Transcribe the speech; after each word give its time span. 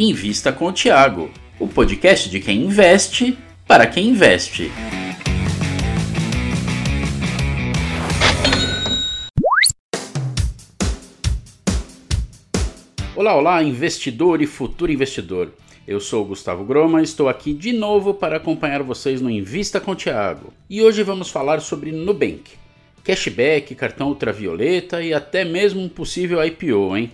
Invista 0.00 0.52
com 0.52 0.66
o 0.66 0.72
Tiago, 0.72 1.28
o 1.58 1.66
podcast 1.66 2.30
de 2.30 2.38
quem 2.38 2.66
investe 2.66 3.36
para 3.66 3.84
quem 3.84 4.10
investe. 4.10 4.70
Olá, 13.16 13.34
olá, 13.34 13.60
investidor 13.64 14.40
e 14.40 14.46
futuro 14.46 14.92
investidor. 14.92 15.50
Eu 15.84 15.98
sou 15.98 16.24
Gustavo 16.24 16.64
Groma 16.64 17.00
e 17.00 17.02
estou 17.02 17.28
aqui 17.28 17.52
de 17.52 17.72
novo 17.72 18.14
para 18.14 18.36
acompanhar 18.36 18.84
vocês 18.84 19.20
no 19.20 19.28
Invista 19.28 19.80
com 19.80 19.90
o 19.90 19.96
Tiago. 19.96 20.52
E 20.70 20.80
hoje 20.80 21.02
vamos 21.02 21.28
falar 21.28 21.58
sobre 21.58 21.90
Nubank. 21.90 22.52
Cashback, 23.02 23.74
cartão 23.74 24.10
ultravioleta 24.10 25.02
e 25.02 25.12
até 25.12 25.44
mesmo 25.44 25.80
um 25.80 25.88
possível 25.88 26.40
IPO, 26.44 26.96
hein? 26.96 27.10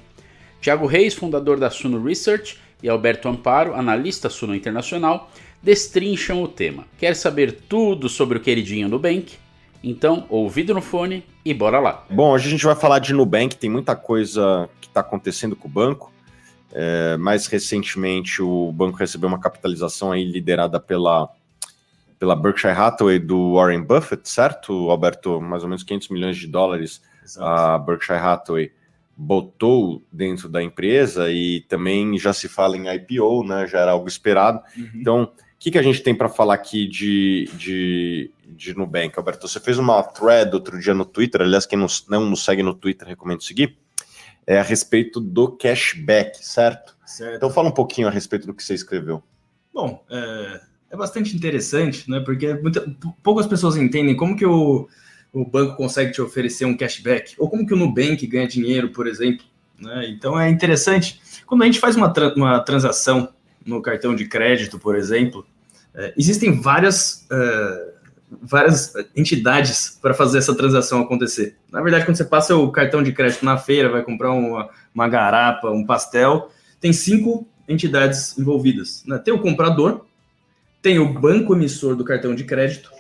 Tiago 0.61 0.87
Reis, 0.87 1.15
fundador 1.15 1.59
da 1.59 1.71
Suno 1.71 2.03
Research, 2.03 2.63
e 2.83 2.89
Alberto 2.89 3.29
Amparo, 3.29 3.75
analista 3.75 4.29
Suno 4.29 4.55
Internacional, 4.55 5.31
destrincham 5.63 6.43
o 6.43 6.49
tema. 6.49 6.85
Quer 6.99 7.17
saber 7.17 7.53
tudo 7.69 8.09
sobre 8.09 8.39
o 8.39 8.41
queridinho 8.41 8.89
Nubank? 8.89 9.35
Então, 9.83 10.27
ouvido 10.29 10.73
no 10.73 10.81
fone 10.81 11.25
e 11.45 11.53
bora 11.53 11.79
lá. 11.79 12.05
Bom, 12.11 12.31
hoje 12.31 12.49
a 12.49 12.51
gente 12.51 12.65
vai 12.65 12.75
falar 12.75 12.99
de 12.99 13.13
Nubank, 13.13 13.57
tem 13.57 13.69
muita 13.69 13.95
coisa 13.95 14.69
que 14.81 14.87
está 14.87 15.01
acontecendo 15.01 15.55
com 15.55 15.69
o 15.69 15.71
banco. 15.71 16.13
É, 16.73 17.17
mais 17.19 17.47
recentemente, 17.47 18.43
o 18.43 18.73
banco 18.73 18.99
recebeu 18.99 19.29
uma 19.29 19.39
capitalização 19.39 20.11
aí 20.11 20.25
liderada 20.25 20.81
pela, 20.81 21.29
pela 22.19 22.35
Berkshire 22.35 22.73
Hathaway 22.73 23.19
do 23.19 23.55
Warren 23.55 23.83
Buffett, 23.83 24.29
certo, 24.29 24.91
Alberto? 24.91 25.41
Mais 25.41 25.63
ou 25.63 25.69
menos 25.69 25.83
500 25.83 26.09
milhões 26.09 26.37
de 26.37 26.47
dólares 26.47 27.03
Exato. 27.23 27.47
a 27.47 27.79
Berkshire 27.79 28.19
Hathaway 28.19 28.73
botou 29.17 30.03
dentro 30.11 30.49
da 30.49 30.63
empresa 30.63 31.31
e 31.31 31.61
também 31.63 32.19
já 32.19 32.33
se 32.33 32.49
fala 32.49 32.77
em 32.77 32.89
IPO, 32.89 33.45
né? 33.45 33.67
Já 33.67 33.81
era 33.81 33.93
algo 33.93 34.09
esperado. 34.09 34.61
Uhum. 34.77 34.91
Então, 34.95 35.23
o 35.23 35.29
que, 35.59 35.71
que 35.71 35.79
a 35.79 35.83
gente 35.83 36.03
tem 36.03 36.15
para 36.15 36.29
falar 36.29 36.55
aqui 36.55 36.87
de, 36.87 37.49
de, 37.55 38.31
de 38.47 38.77
Nubank, 38.77 39.17
Alberto? 39.17 39.49
Você 39.49 39.61
fez 39.61 39.79
uma 39.79 40.03
thread 40.03 40.55
outro 40.55 40.79
dia 40.79 40.95
no 40.95 41.05
Twitter, 41.05 41.43
aliás, 41.43 41.65
quem 41.65 41.79
não, 41.79 41.87
não 42.09 42.29
nos 42.29 42.45
segue 42.45 42.63
no 42.63 42.75
Twitter, 42.75 43.07
recomendo 43.07 43.43
seguir, 43.43 43.79
é 44.47 44.59
a 44.59 44.63
respeito 44.63 45.21
do 45.21 45.49
cashback, 45.49 46.45
certo? 46.45 46.97
certo. 47.07 47.37
Então 47.37 47.51
fala 47.51 47.69
um 47.69 47.75
pouquinho 47.75 48.09
a 48.09 48.11
respeito 48.11 48.47
do 48.47 48.55
que 48.55 48.63
você 48.63 48.75
escreveu. 48.75 49.23
Bom, 49.73 50.05
é, 50.11 50.61
é 50.91 50.97
bastante 50.97 51.35
interessante, 51.35 52.11
né? 52.11 52.21
Porque 52.21 52.55
muita, 52.55 52.85
poucas 53.23 53.47
pessoas 53.47 53.77
entendem 53.77 54.17
como 54.17 54.37
que 54.37 54.45
o 54.45 54.89
o 55.35 55.45
banco 55.45 55.77
consegue 55.77 56.13
te 56.13 56.23
oferecer 56.23 56.65
um 56.65 56.77
cashback, 56.77 57.35
ou 57.37 57.51
como 57.51 57.67
que 57.67 57.75
o 57.75 57.77
Nubank 57.77 58.25
ganha 58.27 58.47
dinheiro, 58.47 58.91
por 58.91 59.09
exemplo. 59.09 59.45
Né? 59.79 60.07
Então 60.09 60.41
é 60.41 60.49
interessante. 60.49 61.21
Quando 61.45 61.63
a 61.63 61.67
gente 61.67 61.81
faz 61.81 61.97
uma, 61.97 62.09
tra 62.09 62.33
uma 62.35 62.61
transação 62.61 63.29
no 63.67 63.83
cartão 63.83 64.15
de 64.15 64.27
crédito, 64.27 64.79
por 64.79 64.95
exemplo, 64.95 65.45
é, 65.93 66.15
existem 66.17 66.61
várias, 66.61 67.27
é, 67.33 67.93
várias 68.41 68.95
entidades 69.17 69.99
para 70.01 70.15
fazer 70.15 70.39
essa 70.39 70.55
transação 70.55 71.01
acontecer. 71.03 71.57
Na 71.73 71.83
verdade, 71.83 72.05
quando 72.05 72.17
você 72.17 72.25
passa 72.25 72.55
o 72.55 72.71
cartão 72.71 73.03
de 73.03 73.13
crédito 73.13 73.45
na 73.45 73.59
feira, 73.59 73.89
vai 73.89 74.03
comprar 74.05 74.31
uma, 74.31 74.71
uma 74.95 75.09
garapa, 75.09 75.69
um 75.69 75.85
pastel, 75.85 76.53
tem 76.81 76.93
cinco 76.93 77.45
entidades 77.69 78.39
envolvidas. 78.39 79.03
Né? 79.05 79.19
Tem 79.19 79.35
o 79.35 79.41
comprador, 79.41 80.05
tem 80.81 81.01
o 81.01 81.13
banco 81.13 81.57
emissor 81.57 81.97
do 81.97 82.05
cartão 82.05 82.37
de 82.37 82.45
crédito, 82.45 82.93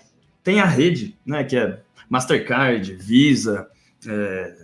tem 0.42 0.60
a 0.60 0.66
rede, 0.66 1.16
né, 1.24 1.44
que 1.44 1.56
é 1.56 1.80
Mastercard, 2.14 2.94
Visa, 2.94 3.68
é, 4.06 4.54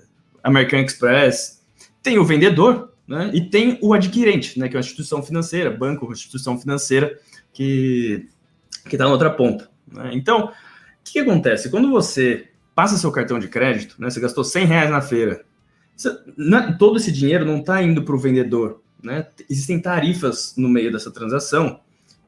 American 0.44 0.80
Express. 0.80 1.64
Tem 2.00 2.16
o 2.16 2.24
vendedor, 2.24 2.92
né? 3.08 3.28
E 3.34 3.40
tem 3.40 3.76
o 3.82 3.92
adquirente, 3.92 4.56
né? 4.56 4.68
Que 4.68 4.76
é 4.76 4.78
uma 4.78 4.84
instituição 4.84 5.20
financeira, 5.20 5.68
banco, 5.68 6.10
instituição 6.12 6.58
financeira 6.58 7.18
que 7.52 8.28
que 8.88 8.94
está 8.94 9.04
na 9.04 9.10
outra 9.10 9.30
ponta. 9.30 9.68
Né? 9.92 10.12
Então, 10.14 10.46
o 10.46 10.50
que, 11.04 11.12
que, 11.14 11.18
acontece? 11.18 11.68
Quando 11.70 11.90
você 11.90 12.48
passa 12.74 12.96
seu 12.96 13.12
cartão 13.12 13.38
de 13.38 13.46
crédito, 13.46 13.96
né? 13.98 14.08
Você 14.08 14.20
gastou 14.20 14.42
100 14.42 14.64
reais 14.64 14.90
na 14.90 15.02
feira. 15.02 15.44
Você, 15.94 16.16
na, 16.36 16.72
todo 16.78 16.96
esse 16.96 17.12
dinheiro 17.12 17.44
não 17.44 17.58
está 17.58 17.82
indo 17.82 18.04
para 18.04 18.14
o 18.14 18.18
vendedor, 18.18 18.80
né? 19.02 19.26
Existem 19.50 19.80
tarifas 19.80 20.54
no 20.56 20.68
meio 20.68 20.92
dessa 20.92 21.10
transação 21.10 21.80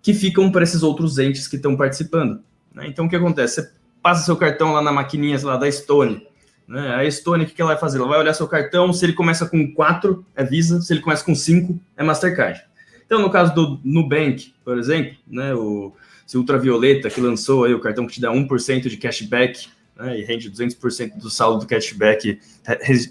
que 0.02 0.12
ficam 0.12 0.50
para 0.50 0.64
esses 0.64 0.82
outros 0.82 1.18
entes 1.18 1.46
que 1.46 1.56
estão 1.56 1.76
participando. 1.76 2.42
Né? 2.74 2.88
Então, 2.88 3.06
o 3.06 3.08
que 3.08 3.16
acontece? 3.16 3.62
Você 3.62 3.72
passa 4.02 4.24
seu 4.24 4.36
cartão 4.36 4.72
lá 4.72 4.82
na 4.82 4.92
maquininha 4.92 5.38
lá 5.42 5.56
da 5.56 5.70
Stone. 5.70 6.26
Né? 6.66 6.94
A 6.94 7.10
Stone, 7.10 7.44
o 7.44 7.46
que, 7.46 7.54
que 7.54 7.62
ela 7.62 7.72
vai 7.72 7.80
fazer? 7.80 7.98
Ela 7.98 8.08
vai 8.08 8.18
olhar 8.18 8.34
seu 8.34 8.48
cartão, 8.48 8.92
se 8.92 9.04
ele 9.04 9.12
começa 9.12 9.46
com 9.46 9.72
4, 9.72 10.24
é 10.34 10.44
Visa, 10.44 10.80
se 10.80 10.92
ele 10.92 11.00
começa 11.00 11.24
com 11.24 11.34
5, 11.34 11.78
é 11.96 12.02
Mastercard. 12.02 12.62
Então, 13.06 13.20
no 13.20 13.30
caso 13.30 13.54
do 13.54 13.80
Nubank, 13.84 14.54
por 14.64 14.78
exemplo, 14.78 15.16
né, 15.26 15.54
o 15.54 15.94
esse 16.32 16.38
Ultravioleta 16.38 17.10
que 17.10 17.20
lançou 17.20 17.64
aí 17.64 17.74
o 17.74 17.80
cartão 17.80 18.06
que 18.06 18.14
te 18.14 18.20
dá 18.20 18.30
1% 18.30 18.88
de 18.88 18.96
cashback 18.96 19.68
né, 19.94 20.18
e 20.18 20.24
rende 20.24 20.50
200% 20.50 21.18
do 21.18 21.28
saldo 21.28 21.60
do 21.60 21.66
cashback, 21.66 22.40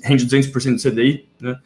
rende 0.01 0.25
200% 0.25 0.75
do 0.75 0.81
CDI, 0.81 1.30
né? 1.40 1.59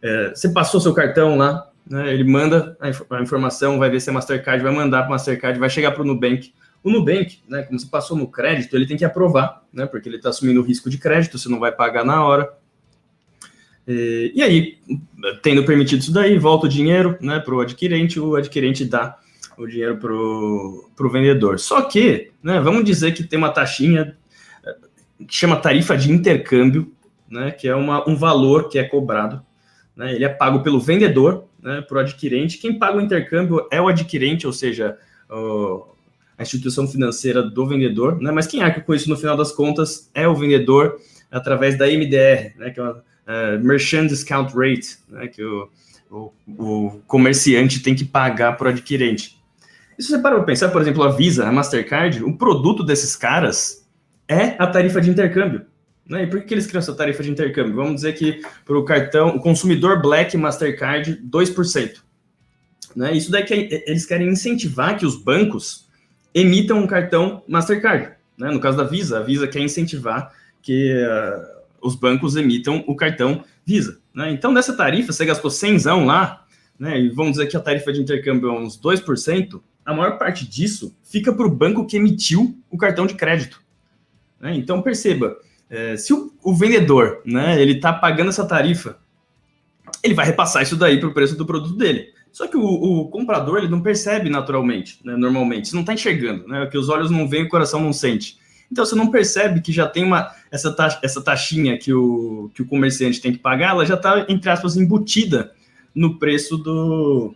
É, 0.00 0.30
você 0.30 0.48
passou 0.48 0.80
seu 0.80 0.92
cartão 0.94 1.36
lá, 1.36 1.70
né, 1.88 2.12
ele 2.12 2.24
manda 2.24 2.76
a, 2.80 3.16
a, 3.16 3.22
informação, 3.22 3.78
vai 3.78 3.88
ver 3.90 4.00
se 4.00 4.08
é 4.08 4.12
Mastercard, 4.12 4.62
vai 4.62 4.72
mandar 4.72 5.02
para 5.02 5.10
Mastercard, 5.10 5.60
vai 5.60 5.70
chegar 5.70 5.92
para 5.92 6.02
o 6.02 6.04
Nubank, 6.04 6.52
o 6.84 6.90
Nubank, 6.90 7.38
né, 7.48 7.62
como 7.62 7.78
você 7.78 7.86
passou 7.86 8.16
no 8.16 8.26
crédito, 8.26 8.74
ele 8.74 8.86
tem 8.86 8.96
que 8.96 9.04
aprovar, 9.04 9.62
né, 9.72 9.86
porque 9.86 10.08
ele 10.08 10.16
está 10.16 10.30
assumindo 10.30 10.60
o 10.60 10.64
risco 10.64 10.90
de 10.90 10.98
crédito, 10.98 11.38
você 11.38 11.48
não 11.48 11.60
vai 11.60 11.70
pagar 11.70 12.04
na 12.04 12.24
hora. 12.24 12.52
E, 13.86 14.32
e 14.34 14.42
aí, 14.42 14.78
tendo 15.42 15.64
permitido 15.64 16.00
isso 16.00 16.12
daí, 16.12 16.38
volta 16.38 16.66
o 16.66 16.68
dinheiro 16.68 17.16
né, 17.20 17.38
para 17.38 17.54
o 17.54 17.60
adquirente, 17.60 18.18
o 18.18 18.34
adquirente 18.34 18.84
dá 18.84 19.16
o 19.56 19.66
dinheiro 19.66 19.96
para 19.96 20.12
o 20.12 21.10
vendedor. 21.10 21.58
Só 21.60 21.82
que, 21.82 22.30
né, 22.42 22.60
vamos 22.60 22.84
dizer 22.84 23.12
que 23.12 23.22
tem 23.22 23.38
uma 23.38 23.50
taxinha 23.50 24.16
eh, 24.64 24.76
que 25.26 25.34
chama 25.34 25.56
tarifa 25.56 25.96
de 25.96 26.10
intercâmbio, 26.10 26.92
né, 27.30 27.52
que 27.52 27.68
é 27.68 27.74
uma, 27.74 28.08
um 28.08 28.16
valor 28.16 28.68
que 28.68 28.78
é 28.78 28.84
cobrado. 28.84 29.40
Né, 29.94 30.14
ele 30.14 30.24
é 30.24 30.28
pago 30.28 30.62
pelo 30.62 30.80
vendedor 30.80 31.44
né, 31.62 31.80
para 31.80 31.98
o 31.98 32.00
adquirente. 32.00 32.58
Quem 32.58 32.76
paga 32.76 32.98
o 32.98 33.00
intercâmbio 33.00 33.68
é 33.70 33.80
o 33.80 33.86
adquirente, 33.88 34.46
ou 34.46 34.52
seja, 34.52 34.98
o, 35.30 35.91
a 36.42 36.44
instituição 36.44 36.86
financeira 36.86 37.42
do 37.42 37.66
vendedor, 37.66 38.20
né? 38.20 38.30
Mas 38.30 38.46
quem 38.46 38.62
arca 38.62 38.80
com 38.80 38.94
isso 38.94 39.08
no 39.08 39.16
final 39.16 39.36
das 39.36 39.52
contas 39.52 40.10
é 40.12 40.26
o 40.26 40.34
vendedor 40.34 40.98
através 41.30 41.78
da 41.78 41.86
MDR, 41.86 42.54
né? 42.58 42.70
Que 42.70 42.80
é 42.80 42.82
uma 42.82 42.92
uh, 42.92 43.64
Merchant 43.64 44.08
Discount 44.08 44.52
Rate, 44.54 44.98
né? 45.08 45.28
Que 45.28 45.42
o, 45.42 45.68
o, 46.10 46.32
o 46.46 47.02
comerciante 47.06 47.80
tem 47.80 47.94
que 47.94 48.04
pagar 48.04 48.56
para 48.56 48.66
o 48.66 48.70
adquirente. 48.70 49.40
E 49.98 50.02
se 50.02 50.10
você 50.10 50.18
para 50.18 50.36
para 50.36 50.44
pensar, 50.44 50.68
por 50.70 50.82
exemplo, 50.82 51.02
a 51.02 51.10
Visa, 51.10 51.46
a 51.46 51.52
Mastercard, 51.52 52.22
o 52.24 52.36
produto 52.36 52.82
desses 52.82 53.14
caras 53.14 53.86
é 54.26 54.56
a 54.58 54.66
tarifa 54.66 55.00
de 55.00 55.10
intercâmbio. 55.10 55.62
Né? 56.08 56.24
E 56.24 56.26
por 56.26 56.42
que 56.42 56.54
eles 56.54 56.66
criam 56.66 56.80
essa 56.80 56.94
tarifa 56.94 57.22
de 57.22 57.30
intercâmbio? 57.30 57.74
Vamos 57.74 57.96
dizer 57.96 58.14
que 58.14 58.42
para 58.64 58.78
o 58.78 58.84
cartão, 58.84 59.28
o 59.28 59.40
consumidor 59.40 60.02
Black 60.02 60.36
Mastercard, 60.36 61.20
2%. 61.30 61.98
Né? 62.96 63.16
Isso 63.16 63.30
daí 63.30 63.44
que 63.44 63.54
é, 63.54 63.90
eles 63.90 64.04
querem 64.04 64.28
incentivar 64.28 64.98
que 64.98 65.06
os 65.06 65.16
bancos 65.16 65.88
emitam 66.34 66.78
um 66.78 66.86
cartão 66.86 67.42
Mastercard. 67.46 68.12
Né? 68.36 68.50
No 68.50 68.60
caso 68.60 68.76
da 68.76 68.84
Visa, 68.84 69.18
a 69.18 69.22
Visa 69.22 69.46
quer 69.46 69.60
incentivar 69.60 70.32
que 70.60 70.92
uh, 70.92 71.86
os 71.86 71.94
bancos 71.94 72.36
emitam 72.36 72.84
o 72.86 72.94
cartão 72.94 73.44
Visa. 73.64 74.00
Né? 74.14 74.30
Então, 74.32 74.52
nessa 74.52 74.76
tarifa, 74.76 75.12
você 75.12 75.24
gastou 75.24 75.50
100 75.50 75.78
lá, 76.04 76.44
né? 76.78 77.00
e 77.00 77.08
vamos 77.10 77.32
dizer 77.32 77.46
que 77.46 77.56
a 77.56 77.60
tarifa 77.60 77.92
de 77.92 78.00
intercâmbio 78.00 78.48
é 78.48 78.52
uns 78.52 78.80
2%, 78.80 79.60
a 79.84 79.94
maior 79.94 80.18
parte 80.18 80.46
disso 80.46 80.96
fica 81.02 81.32
para 81.32 81.46
o 81.46 81.50
banco 81.50 81.86
que 81.86 81.96
emitiu 81.96 82.56
o 82.70 82.78
cartão 82.78 83.06
de 83.06 83.14
crédito. 83.14 83.62
Né? 84.40 84.54
Então, 84.54 84.82
perceba, 84.82 85.36
é, 85.68 85.96
se 85.96 86.12
o, 86.12 86.32
o, 86.42 86.54
vendedor 86.54 87.22
né, 87.24 87.60
ele 87.60 87.72
está 87.72 87.92
pagando 87.92 88.28
essa 88.28 88.46
tarifa, 88.46 88.98
ele 90.02 90.14
vai 90.14 90.26
repassar 90.26 90.62
isso 90.62 90.76
daí 90.76 90.98
para 90.98 91.08
o 91.08 91.14
preço 91.14 91.36
do 91.36 91.46
produto 91.46 91.76
dele. 91.76 92.12
Só 92.32 92.46
que 92.48 92.56
o, 92.56 92.64
o 92.64 93.08
comprador 93.08 93.58
ele 93.58 93.68
não 93.68 93.82
percebe 93.82 94.30
naturalmente, 94.30 94.98
né, 95.04 95.14
normalmente, 95.16 95.68
você 95.68 95.74
não 95.74 95.82
está 95.82 95.92
enxergando, 95.92 96.48
né? 96.48 96.66
Que 96.66 96.78
os 96.78 96.88
olhos 96.88 97.10
não 97.10 97.28
veem, 97.28 97.44
o 97.44 97.48
coração 97.48 97.78
não 97.78 97.92
sente. 97.92 98.38
Então 98.70 98.86
você 98.86 98.94
não 98.94 99.10
percebe 99.10 99.60
que 99.60 99.70
já 99.70 99.86
tem 99.86 100.02
uma 100.02 100.34
essa, 100.50 100.72
taxa, 100.72 100.98
essa 101.02 101.20
taxinha 101.20 101.76
que 101.76 101.92
o, 101.92 102.50
que 102.54 102.62
o 102.62 102.66
comerciante 102.66 103.20
tem 103.20 103.30
que 103.30 103.38
pagar, 103.38 103.72
ela 103.72 103.84
já 103.84 103.96
está, 103.96 104.24
entre 104.30 104.48
aspas, 104.48 104.78
embutida 104.78 105.52
no 105.94 106.18
preço 106.18 106.56
do, 106.56 107.34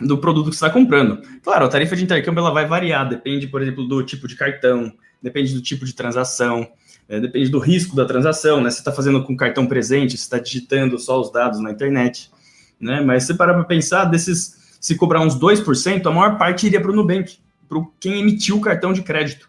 do 0.00 0.18
produto 0.18 0.50
que 0.50 0.56
você 0.56 0.66
está 0.66 0.70
comprando. 0.70 1.22
Claro, 1.40 1.66
a 1.66 1.68
tarifa 1.68 1.94
de 1.94 2.02
intercâmbio 2.02 2.40
ela 2.40 2.50
vai 2.50 2.66
variar, 2.66 3.08
depende, 3.08 3.46
por 3.46 3.62
exemplo, 3.62 3.86
do 3.86 4.02
tipo 4.02 4.26
de 4.26 4.34
cartão, 4.34 4.92
depende 5.22 5.54
do 5.54 5.62
tipo 5.62 5.84
de 5.84 5.94
transação, 5.94 6.68
é, 7.08 7.20
depende 7.20 7.48
do 7.48 7.60
risco 7.60 7.94
da 7.94 8.04
transação, 8.04 8.60
né? 8.60 8.68
Você 8.68 8.80
está 8.80 8.90
fazendo 8.90 9.22
com 9.22 9.36
cartão 9.36 9.66
presente, 9.68 10.16
você 10.16 10.24
está 10.24 10.40
digitando 10.40 10.98
só 10.98 11.20
os 11.20 11.30
dados 11.30 11.60
na 11.60 11.70
internet 11.70 12.28
né? 12.80 13.00
Mas 13.00 13.24
se 13.24 13.34
parar 13.34 13.54
para 13.54 13.64
pensar, 13.64 14.04
desses, 14.04 14.76
se 14.80 14.96
cobrar 14.96 15.20
uns 15.20 15.38
2%, 15.38 16.06
a 16.06 16.10
maior 16.10 16.38
parte 16.38 16.66
iria 16.66 16.80
para 16.80 16.90
o 16.90 16.94
Nubank, 16.94 17.38
para 17.68 17.82
quem 18.00 18.20
emitiu 18.20 18.56
o 18.56 18.60
cartão 18.60 18.92
de 18.92 19.02
crédito, 19.02 19.48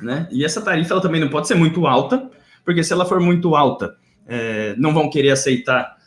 né? 0.00 0.28
E 0.30 0.44
essa 0.44 0.60
tarifa 0.60 0.94
ela 0.94 1.02
também 1.02 1.20
não 1.20 1.28
pode 1.28 1.48
ser 1.48 1.54
muito 1.54 1.86
alta, 1.86 2.30
porque 2.64 2.82
se 2.82 2.92
ela 2.92 3.06
for 3.06 3.20
muito 3.20 3.54
alta, 3.54 3.96
é, 4.26 4.74
não 4.76 4.92
vão 4.92 5.08
querer 5.08 5.30
aceitar 5.30 5.98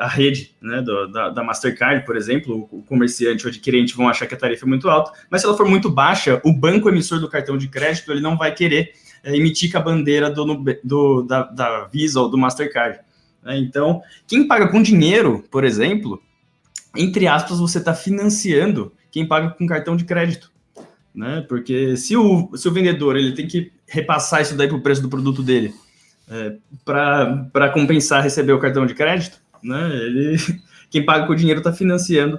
a 0.00 0.08
rede 0.08 0.54
né, 0.62 0.80
do, 0.80 1.08
da, 1.08 1.28
da, 1.28 1.44
Mastercard, 1.44 2.04
por 2.06 2.16
exemplo, 2.16 2.68
o 2.72 2.82
comerciante 2.82 3.44
ou 3.44 3.50
adquirente 3.50 3.94
vão 3.94 4.08
achar 4.08 4.26
que 4.26 4.34
a 4.34 4.38
tarifa 4.38 4.64
é 4.64 4.68
muito 4.68 4.88
alta, 4.88 5.12
mas 5.30 5.42
se 5.42 5.46
ela 5.46 5.56
for 5.56 5.68
muito 5.68 5.90
baixa, 5.90 6.40
o 6.42 6.52
banco 6.52 6.88
emissor 6.88 7.20
do 7.20 7.28
cartão 7.28 7.58
de 7.58 7.68
crédito 7.68 8.10
ele 8.10 8.20
não 8.20 8.36
vai 8.36 8.54
querer 8.54 8.92
é, 9.22 9.36
emitir 9.36 9.70
com 9.70 9.78
a 9.78 9.82
bandeira 9.82 10.30
do, 10.30 10.64
do 10.82 11.22
da, 11.22 11.42
da, 11.42 11.84
Visa 11.84 12.20
ou 12.20 12.30
do 12.30 12.38
Mastercard. 12.38 13.00
Né? 13.48 13.58
Então, 13.58 14.02
quem 14.26 14.46
paga 14.46 14.68
com 14.68 14.82
dinheiro, 14.82 15.42
por 15.50 15.64
exemplo, 15.64 16.22
entre 16.94 17.26
aspas, 17.26 17.58
você 17.58 17.78
está 17.78 17.94
financiando 17.94 18.92
quem 19.10 19.26
paga 19.26 19.48
com 19.48 19.66
cartão 19.66 19.96
de 19.96 20.04
crédito. 20.04 20.52
Né? 21.14 21.42
Porque 21.48 21.96
se 21.96 22.14
o, 22.14 22.54
se 22.54 22.68
o 22.68 22.72
vendedor 22.72 23.16
ele 23.16 23.32
tem 23.32 23.48
que 23.48 23.72
repassar 23.86 24.42
isso 24.42 24.54
daí 24.54 24.68
para 24.68 24.76
o 24.76 24.82
preço 24.82 25.00
do 25.00 25.08
produto 25.08 25.42
dele 25.42 25.74
é, 26.30 26.56
para 26.84 27.70
compensar 27.72 28.22
receber 28.22 28.52
o 28.52 28.58
cartão 28.58 28.84
de 28.84 28.94
crédito, 28.94 29.40
né? 29.62 29.88
Ele, 29.94 30.36
quem 30.90 31.04
paga 31.04 31.26
com 31.26 31.34
dinheiro 31.34 31.60
está 31.60 31.72
financiando 31.72 32.38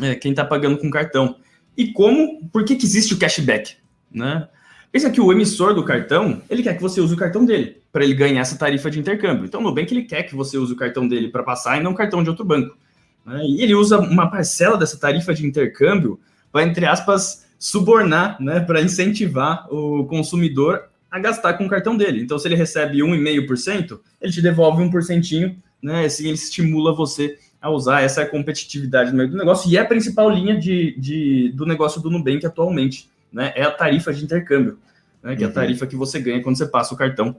é, 0.00 0.14
quem 0.14 0.30
está 0.30 0.42
pagando 0.44 0.78
com 0.78 0.90
cartão. 0.90 1.36
E 1.76 1.92
como? 1.92 2.48
Por 2.48 2.64
que, 2.64 2.76
que 2.76 2.86
existe 2.86 3.12
o 3.12 3.18
cashback? 3.18 3.76
Né? 4.10 4.48
Pensa 4.94 5.10
que 5.10 5.20
o 5.20 5.32
emissor 5.32 5.74
do 5.74 5.82
cartão, 5.82 6.40
ele 6.48 6.62
quer 6.62 6.74
que 6.74 6.80
você 6.80 7.00
use 7.00 7.12
o 7.12 7.16
cartão 7.16 7.44
dele 7.44 7.78
para 7.92 8.04
ele 8.04 8.14
ganhar 8.14 8.42
essa 8.42 8.56
tarifa 8.56 8.88
de 8.88 9.00
intercâmbio. 9.00 9.44
Então, 9.44 9.60
no 9.60 9.70
Nubank 9.70 9.92
ele 9.92 10.04
quer 10.04 10.22
que 10.22 10.36
você 10.36 10.56
use 10.56 10.72
o 10.72 10.76
cartão 10.76 11.08
dele 11.08 11.30
para 11.30 11.42
passar 11.42 11.80
e 11.80 11.82
não 11.82 11.90
o 11.90 11.96
cartão 11.96 12.22
de 12.22 12.30
outro 12.30 12.44
banco. 12.44 12.78
Né? 13.26 13.42
E 13.44 13.60
ele 13.60 13.74
usa 13.74 13.98
uma 13.98 14.30
parcela 14.30 14.76
dessa 14.76 14.96
tarifa 14.96 15.34
de 15.34 15.44
intercâmbio 15.44 16.20
para, 16.52 16.62
entre 16.62 16.86
aspas, 16.86 17.44
subornar, 17.58 18.40
né, 18.40 18.60
para 18.60 18.80
incentivar 18.80 19.66
o 19.68 20.04
consumidor 20.04 20.84
a 21.10 21.18
gastar 21.18 21.54
com 21.54 21.66
o 21.66 21.68
cartão 21.68 21.96
dele. 21.96 22.22
Então, 22.22 22.38
se 22.38 22.46
ele 22.46 22.54
recebe 22.54 22.98
1,5%, 22.98 23.98
ele 24.22 24.32
te 24.32 24.40
devolve 24.40 24.80
um 24.80 24.92
porcentinho 24.92 25.56
né? 25.84 26.06
Assim, 26.06 26.24
ele 26.24 26.34
estimula 26.34 26.94
você 26.94 27.38
a 27.60 27.70
usar 27.70 28.00
essa 28.00 28.24
competitividade 28.24 29.10
no 29.10 29.18
meio 29.18 29.30
do 29.30 29.36
negócio 29.36 29.70
e 29.70 29.76
é 29.76 29.80
a 29.80 29.84
principal 29.84 30.30
linha 30.30 30.58
de, 30.58 30.98
de, 30.98 31.52
do 31.54 31.66
negócio 31.66 32.00
do 32.00 32.10
Nubank 32.10 32.44
atualmente, 32.44 33.10
né? 33.34 33.52
É 33.56 33.64
a 33.64 33.70
tarifa 33.70 34.12
de 34.12 34.24
intercâmbio, 34.24 34.78
né? 35.22 35.34
Que 35.34 35.42
uhum. 35.42 35.42
é 35.42 35.44
a 35.44 35.48
uhum. 35.48 35.54
tarifa 35.54 35.86
que 35.86 35.96
você 35.96 36.20
ganha 36.20 36.42
quando 36.42 36.56
você 36.56 36.66
passa 36.66 36.94
o 36.94 36.96
cartão. 36.96 37.36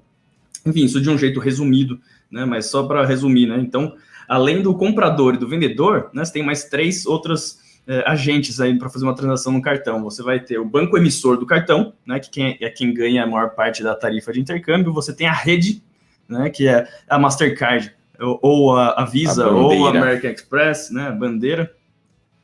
Enfim, 0.65 0.83
isso 0.83 1.01
de 1.01 1.09
um 1.09 1.18
jeito 1.18 1.39
resumido, 1.39 2.00
né? 2.30 2.45
Mas 2.45 2.68
só 2.68 2.83
para 2.83 3.06
resumir, 3.06 3.47
né? 3.47 3.57
Então, 3.59 3.95
além 4.27 4.62
do 4.62 4.75
comprador 4.75 5.36
e 5.36 5.38
do 5.38 5.47
vendedor, 5.47 6.09
né? 6.13 6.24
Você 6.25 6.33
tem 6.33 6.44
mais 6.44 6.65
três 6.65 7.06
outras 7.06 7.59
é, 7.88 8.03
agentes 8.06 8.59
aí 8.59 8.77
para 8.77 8.89
fazer 8.89 9.06
uma 9.06 9.15
transação 9.15 9.53
no 9.53 9.62
cartão. 9.62 10.03
Você 10.03 10.21
vai 10.21 10.39
ter 10.39 10.59
o 10.59 10.65
banco 10.65 10.97
emissor 10.97 11.38
do 11.38 11.45
cartão, 11.45 11.94
né? 12.06 12.19
Que 12.19 12.30
quem 12.30 12.57
é, 12.59 12.65
é 12.65 12.69
quem 12.69 12.94
ganha 12.94 13.24
a 13.24 13.27
maior 13.27 13.51
parte 13.51 13.81
da 13.81 13.95
tarifa 13.95 14.33
de 14.33 14.42
intercâmbio. 14.42 14.94
Você 14.94 15.15
tem 15.15 15.27
a 15.27 15.33
rede, 15.33 15.81
né? 16.27 16.50
Que 16.50 16.68
é 16.68 16.88
a 17.07 17.18
Mastercard 17.18 17.95
ou 18.19 18.75
a, 18.75 19.01
a 19.01 19.06
Visa, 19.06 19.45
a 19.45 19.50
ou 19.50 19.88
a 19.88 19.89
American 19.89 20.31
Express, 20.31 20.89
né, 20.92 21.12
bandeira, 21.12 21.74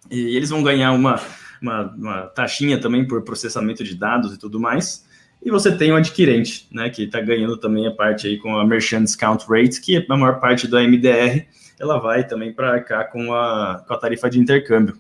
e 0.09 0.35
eles 0.35 0.49
vão 0.49 0.63
ganhar 0.63 0.91
uma, 0.91 1.19
uma, 1.61 1.93
uma, 1.95 2.21
taxinha 2.27 2.79
também 2.79 3.07
por 3.07 3.21
processamento 3.23 3.83
de 3.83 3.95
dados 3.95 4.33
e 4.33 4.39
tudo 4.39 4.59
mais. 4.59 5.05
E 5.43 5.49
você 5.49 5.75
tem 5.75 5.91
o 5.91 5.95
adquirente, 5.95 6.67
né, 6.71 6.89
que 6.89 7.03
está 7.03 7.19
ganhando 7.19 7.57
também 7.57 7.87
a 7.87 7.91
parte 7.91 8.27
aí 8.27 8.37
com 8.37 8.57
a 8.57 8.65
Merchant 8.65 9.03
Discount 9.03 9.45
Rate, 9.47 9.81
que 9.81 9.97
a 9.97 10.17
maior 10.17 10.39
parte 10.39 10.67
da 10.67 10.81
MDR, 10.81 11.45
ela 11.79 11.97
vai 11.99 12.27
também 12.27 12.53
para 12.53 12.79
cá 12.81 13.03
com 13.05 13.33
a, 13.33 13.83
com 13.87 13.93
a 13.93 13.97
tarifa 13.97 14.29
de 14.29 14.39
intercâmbio. 14.39 14.97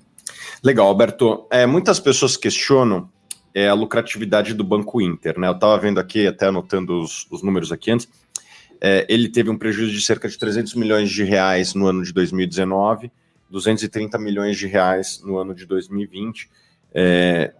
Legal, 0.63 0.87
Alberto. 0.87 1.47
É, 1.51 1.65
muitas 1.65 1.99
pessoas 1.99 2.37
questionam 2.37 3.09
é, 3.53 3.67
a 3.67 3.73
lucratividade 3.73 4.53
do 4.53 4.63
Banco 4.63 5.01
Inter, 5.01 5.39
né? 5.39 5.47
Eu 5.47 5.53
estava 5.53 5.77
vendo 5.77 5.99
aqui, 5.99 6.25
até 6.25 6.47
anotando 6.47 7.01
os, 7.01 7.27
os 7.29 7.43
números 7.43 7.71
aqui 7.71 7.91
antes, 7.91 8.07
é, 8.79 9.05
ele 9.07 9.29
teve 9.29 9.49
um 9.49 9.57
prejuízo 9.57 9.91
de 9.91 10.01
cerca 10.01 10.27
de 10.27 10.37
300 10.37 10.73
milhões 10.73 11.09
de 11.09 11.23
reais 11.23 11.75
no 11.75 11.85
ano 11.85 12.03
de 12.03 12.11
2019, 12.11 13.11
230 13.51 14.17
milhões 14.17 14.57
de 14.57 14.65
reais 14.65 15.21
no 15.23 15.37
ano 15.37 15.53
de 15.53 15.65
2020. 15.65 16.49
É, 16.93 17.53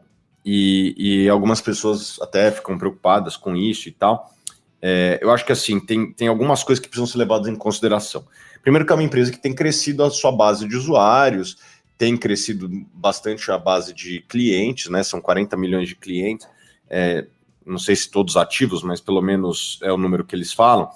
e, 0.43 0.95
e, 0.97 1.29
algumas 1.29 1.61
pessoas 1.61 2.17
até 2.21 2.49
ficam 2.49 2.77
preocupadas 2.77 3.38
com 3.38 3.55
isso 3.55 3.88
e 3.89 3.91
tal. 3.91 4.33
É, 4.81 5.19
eu 5.21 5.29
acho 5.31 5.45
que 5.45 5.51
assim, 5.51 5.79
tem, 5.79 6.11
tem 6.11 6.27
algumas 6.27 6.63
coisas 6.63 6.81
que 6.81 6.89
precisam 6.89 7.05
ser 7.05 7.19
levadas 7.19 7.47
em 7.47 7.55
consideração. 7.55 8.25
Primeiro 8.63 8.85
que 8.85 8.91
é 8.91 8.95
uma 8.95 9.03
empresa 9.03 9.31
que 9.31 9.38
tem 9.38 9.53
crescido 9.53 10.03
a 10.03 10.09
sua 10.09 10.31
base 10.31 10.67
de 10.67 10.75
usuários, 10.75 11.57
tem 11.97 12.17
crescido 12.17 12.67
bastante 12.93 13.51
a 13.51 13.57
base 13.59 13.93
de 13.93 14.21
clientes, 14.21 14.89
né? 14.89 15.03
São 15.03 15.21
40 15.21 15.55
milhões 15.55 15.88
de 15.88 15.95
clientes. 15.95 16.47
É, 16.89 17.27
não 17.63 17.77
sei 17.77 17.95
se 17.95 18.09
todos 18.09 18.35
ativos, 18.38 18.81
mas 18.81 18.99
pelo 18.99 19.21
menos 19.21 19.79
é 19.83 19.91
o 19.91 19.97
número 19.97 20.25
que 20.25 20.35
eles 20.35 20.51
falam. 20.51 20.89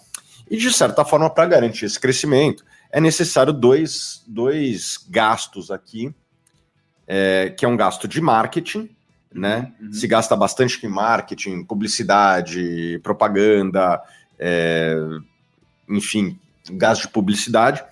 E, 0.49 0.57
de 0.57 0.71
certa 0.71 1.05
forma, 1.05 1.29
para 1.29 1.45
garantir 1.47 1.85
esse 1.85 1.99
crescimento, 1.99 2.63
é 2.95 3.01
necessário 3.01 3.51
dois, 3.51 4.23
dois 4.25 4.97
gastos 5.09 5.69
aqui, 5.69 6.15
é, 7.05 7.49
que 7.49 7.65
é 7.65 7.67
um 7.67 7.75
gasto 7.75 8.07
de 8.07 8.21
marketing, 8.21 8.89
né? 9.33 9.73
Uhum. 9.81 9.91
Se 9.91 10.07
gasta 10.07 10.33
bastante 10.33 10.79
em 10.85 10.87
marketing, 10.87 11.65
publicidade, 11.65 12.97
propaganda, 13.03 14.01
é, 14.39 14.95
enfim, 15.89 16.39
gasto 16.71 17.01
de 17.01 17.09
publicidade. 17.09 17.83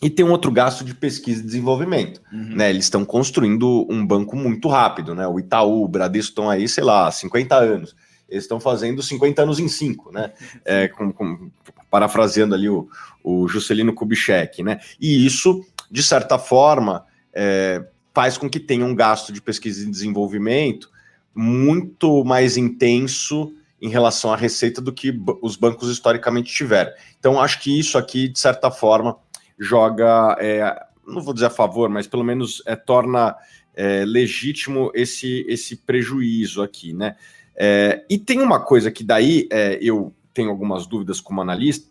E 0.00 0.08
tem 0.08 0.24
um 0.24 0.30
outro 0.30 0.50
gasto 0.50 0.82
de 0.82 0.94
pesquisa 0.94 1.42
e 1.42 1.44
desenvolvimento. 1.44 2.22
Uhum. 2.32 2.56
Né? 2.56 2.70
Eles 2.70 2.86
estão 2.86 3.04
construindo 3.04 3.86
um 3.90 4.04
banco 4.04 4.34
muito 4.34 4.66
rápido, 4.66 5.14
né? 5.14 5.28
O 5.28 5.38
Itaú, 5.38 5.84
o 5.84 5.88
Bradesco 5.88 6.30
estão 6.30 6.48
aí, 6.48 6.66
sei 6.70 6.84
lá, 6.84 7.12
50 7.12 7.54
anos 7.54 7.94
eles 8.32 8.44
estão 8.44 8.58
fazendo 8.58 9.02
50 9.02 9.42
anos 9.42 9.60
em 9.60 9.68
5, 9.68 10.10
né? 10.10 10.32
É, 10.64 10.88
com, 10.88 11.12
com, 11.12 11.50
parafraseando 11.90 12.54
ali 12.54 12.68
o, 12.68 12.88
o 13.22 13.46
Juscelino 13.46 13.92
Kubitschek, 13.92 14.62
né? 14.62 14.80
E 14.98 15.26
isso, 15.26 15.62
de 15.90 16.02
certa 16.02 16.38
forma, 16.38 17.04
é, 17.32 17.84
faz 18.14 18.38
com 18.38 18.48
que 18.48 18.58
tenha 18.58 18.86
um 18.86 18.94
gasto 18.94 19.32
de 19.32 19.42
pesquisa 19.42 19.86
e 19.86 19.90
desenvolvimento 19.90 20.90
muito 21.34 22.24
mais 22.24 22.56
intenso 22.56 23.52
em 23.80 23.88
relação 23.88 24.32
à 24.32 24.36
receita 24.36 24.80
do 24.80 24.92
que 24.92 25.12
os 25.42 25.56
bancos 25.56 25.90
historicamente 25.90 26.52
tiveram. 26.52 26.92
Então, 27.18 27.40
acho 27.40 27.60
que 27.60 27.78
isso 27.78 27.98
aqui, 27.98 28.28
de 28.28 28.38
certa 28.38 28.70
forma, 28.70 29.18
joga, 29.58 30.36
é, 30.38 30.86
não 31.06 31.20
vou 31.20 31.34
dizer 31.34 31.46
a 31.46 31.50
favor, 31.50 31.90
mas 31.90 32.06
pelo 32.06 32.24
menos 32.24 32.62
é, 32.64 32.76
torna 32.76 33.36
é, 33.74 34.04
legítimo 34.04 34.90
esse, 34.94 35.44
esse 35.48 35.76
prejuízo 35.76 36.62
aqui, 36.62 36.92
né? 36.92 37.16
É, 37.56 38.04
e 38.08 38.18
tem 38.18 38.40
uma 38.40 38.60
coisa 38.60 38.90
que 38.90 39.04
daí 39.04 39.48
é, 39.50 39.78
eu 39.80 40.12
tenho 40.32 40.50
algumas 40.50 40.86
dúvidas 40.86 41.20
como 41.20 41.40
analista, 41.40 41.90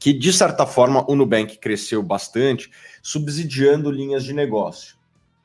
que 0.00 0.12
de 0.12 0.32
certa 0.32 0.66
forma 0.66 1.04
o 1.08 1.14
Nubank 1.14 1.58
cresceu 1.58 2.02
bastante, 2.02 2.70
subsidiando 3.02 3.90
linhas 3.90 4.24
de 4.24 4.32
negócio, 4.32 4.96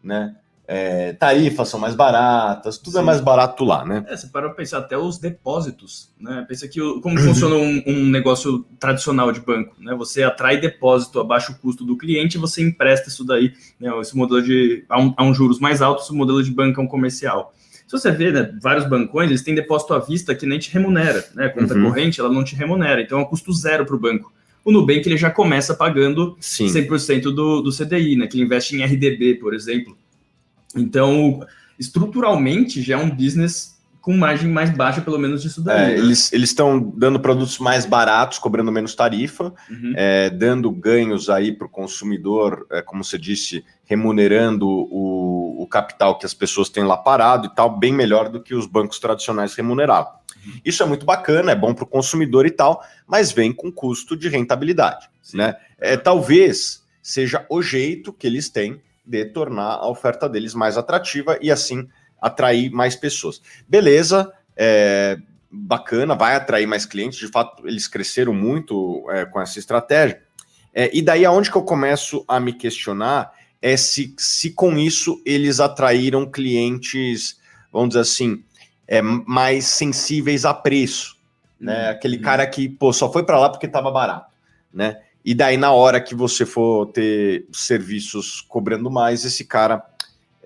né? 0.03 0.35
É, 0.69 1.13
tarifas 1.13 1.69
são 1.69 1.79
mais 1.79 1.95
baratas, 1.95 2.77
tudo 2.77 2.97
é 2.97 2.99
Sim. 2.99 3.03
é 3.03 3.05
mais 3.05 3.21
barato 3.21 3.63
lá, 3.63 3.85
né? 3.85 4.03
É, 4.05 4.17
você 4.17 4.27
para 4.27 4.49
pensar 4.49 4.79
até 4.79 4.97
os 4.97 5.17
depósitos, 5.17 6.11
né? 6.19 6.43
Pensa 6.45 6.67
que 6.67 6.81
como 6.99 7.17
funciona 7.17 7.55
um, 7.55 7.83
um, 7.87 8.05
negócio 8.09 8.65
tradicional 8.77 9.31
de 9.31 9.39
banco, 9.39 9.73
né? 9.79 9.95
Você 9.95 10.23
atrai 10.23 10.59
depósito 10.59 11.21
a 11.21 11.23
baixo 11.23 11.57
custo 11.61 11.85
do 11.85 11.95
cliente 11.95 12.35
e 12.37 12.41
você 12.41 12.61
empresta 12.61 13.07
isso 13.07 13.23
daí, 13.23 13.53
né? 13.79 13.89
Esse 14.01 14.17
modelo 14.17 14.41
de 14.41 14.83
a 14.89 14.99
um, 14.99 15.13
a 15.15 15.23
um 15.23 15.33
juros 15.33 15.57
mais 15.57 15.81
altos, 15.81 16.09
o 16.09 16.15
modelo 16.15 16.43
de 16.43 16.51
bancão 16.51 16.85
comercial. 16.85 17.53
Se 17.87 17.93
você 17.93 18.11
vê, 18.11 18.31
né, 18.31 18.53
vários 18.61 18.87
bancões, 18.87 19.29
eles 19.29 19.41
têm 19.41 19.55
depósito 19.55 19.93
à 19.93 19.99
vista 19.99 20.35
que 20.35 20.45
nem 20.45 20.59
te 20.59 20.71
remunera, 20.71 21.25
né? 21.33 21.47
Conta 21.47 21.73
uhum. 21.73 21.85
corrente, 21.85 22.19
ela 22.19 22.29
não 22.29 22.43
te 22.43 22.53
remunera, 22.53 23.01
então 23.01 23.19
é 23.19 23.21
um 23.21 23.25
custo 23.25 23.53
zero 23.53 23.85
para 23.85 23.95
o 23.95 23.99
banco. 23.99 24.33
O 24.63 24.71
Nubank 24.71 25.07
ele 25.07 25.15
já 25.15 25.31
começa 25.31 25.73
pagando 25.73 26.35
Sim. 26.41 26.65
100% 26.65 27.33
do, 27.33 27.61
do 27.61 27.71
CDI, 27.71 28.17
né? 28.17 28.27
Que 28.27 28.41
investe 28.41 28.75
em 28.75 28.83
RDB, 28.83 29.35
por 29.35 29.53
exemplo. 29.53 29.97
Então, 30.75 31.39
estruturalmente, 31.79 32.81
já 32.81 32.95
é 32.95 32.97
um 32.97 33.09
business 33.09 33.77
com 34.07 34.15
margem 34.15 34.49
mais 34.49 34.69
baixa, 34.69 35.01
pelo 35.01 35.17
menos 35.17 35.41
disso 35.41 35.61
daí. 35.61 35.93
É, 35.93 35.95
né? 35.95 35.99
Eles 35.99 36.31
estão 36.31 36.79
dando 36.95 37.19
produtos 37.19 37.59
mais 37.59 37.85
baratos, 37.85 38.39
cobrando 38.39 38.71
menos 38.71 38.95
tarifa, 38.95 39.53
uhum. 39.69 39.93
é, 39.97 40.29
dando 40.29 40.71
ganhos 40.71 41.29
aí 41.29 41.51
para 41.51 41.67
o 41.67 41.69
consumidor, 41.69 42.65
é, 42.71 42.81
como 42.81 43.03
você 43.03 43.17
disse, 43.17 43.65
remunerando 43.83 44.65
o, 44.65 45.26
o, 45.67 45.69
capital 45.69 46.17
que 46.17 46.25
as 46.25 46.33
pessoas 46.33 46.69
têm 46.69 46.83
lá 46.83 46.97
parado 46.97 47.47
e 47.47 47.55
tal, 47.55 47.77
bem 47.77 47.93
melhor 47.93 48.29
do 48.29 48.41
que 48.41 48.55
os 48.55 48.65
bancos 48.65 48.99
tradicionais 48.99 49.53
remuneravam. 49.55 50.13
Uhum. 50.45 50.59
Isso 50.63 50.81
é 50.81 50.85
muito 50.85 51.05
bacana, 51.05 51.51
é 51.51 51.55
bom 51.55 51.73
para 51.73 51.83
o 51.83 51.87
consumidor 51.87 52.45
e 52.45 52.51
tal, 52.51 52.83
mas 53.05 53.31
vem 53.31 53.53
com 53.53 53.71
custo 53.71 54.15
de 54.15 54.29
rentabilidade. 54.29 55.09
Né? 55.33 55.55
É, 55.77 55.97
talvez 55.97 56.83
seja 57.01 57.45
o 57.49 57.61
jeito 57.61 58.13
que 58.13 58.27
eles 58.27 58.49
têm 58.49 58.81
de 59.05 59.25
tornar 59.25 59.75
a 59.75 59.87
oferta 59.87 60.27
deles 60.27 60.53
mais 60.53 60.77
atrativa 60.77 61.37
e 61.41 61.49
assim 61.49 61.87
atrair 62.21 62.69
mais 62.71 62.95
pessoas. 62.95 63.41
Beleza, 63.67 64.31
é, 64.55 65.17
bacana, 65.49 66.15
vai 66.15 66.35
atrair 66.35 66.67
mais 66.67 66.85
clientes. 66.85 67.19
De 67.19 67.27
fato, 67.27 67.67
eles 67.67 67.87
cresceram 67.87 68.33
muito 68.33 69.05
é, 69.09 69.25
com 69.25 69.39
essa 69.39 69.59
estratégia. 69.59 70.21
É, 70.73 70.95
e 70.95 71.01
daí 71.01 71.25
aonde 71.25 71.49
que 71.49 71.57
eu 71.57 71.63
começo 71.63 72.23
a 72.27 72.39
me 72.39 72.53
questionar 72.53 73.31
é 73.61 73.75
se, 73.75 74.13
se 74.17 74.51
com 74.51 74.77
isso 74.77 75.21
eles 75.25 75.59
atraíram 75.59 76.25
clientes, 76.25 77.39
vamos 77.71 77.89
dizer 77.89 78.01
assim, 78.01 78.43
é, 78.87 79.01
mais 79.01 79.65
sensíveis 79.65 80.45
a 80.45 80.53
preço. 80.53 81.17
Né? 81.59 81.85
Uhum. 81.85 81.91
Aquele 81.91 82.19
cara 82.19 82.45
que 82.47 82.69
pô, 82.69 82.93
só 82.93 83.11
foi 83.11 83.23
para 83.23 83.39
lá 83.39 83.49
porque 83.49 83.65
estava 83.65 83.91
barato. 83.91 84.31
Né? 84.73 85.01
E 85.25 85.33
daí, 85.33 85.57
na 85.57 85.71
hora 85.71 85.99
que 85.99 86.15
você 86.15 86.45
for 86.45 86.85
ter 86.87 87.45
serviços 87.51 88.41
cobrando 88.41 88.89
mais, 88.89 89.25
esse 89.25 89.43
cara 89.43 89.83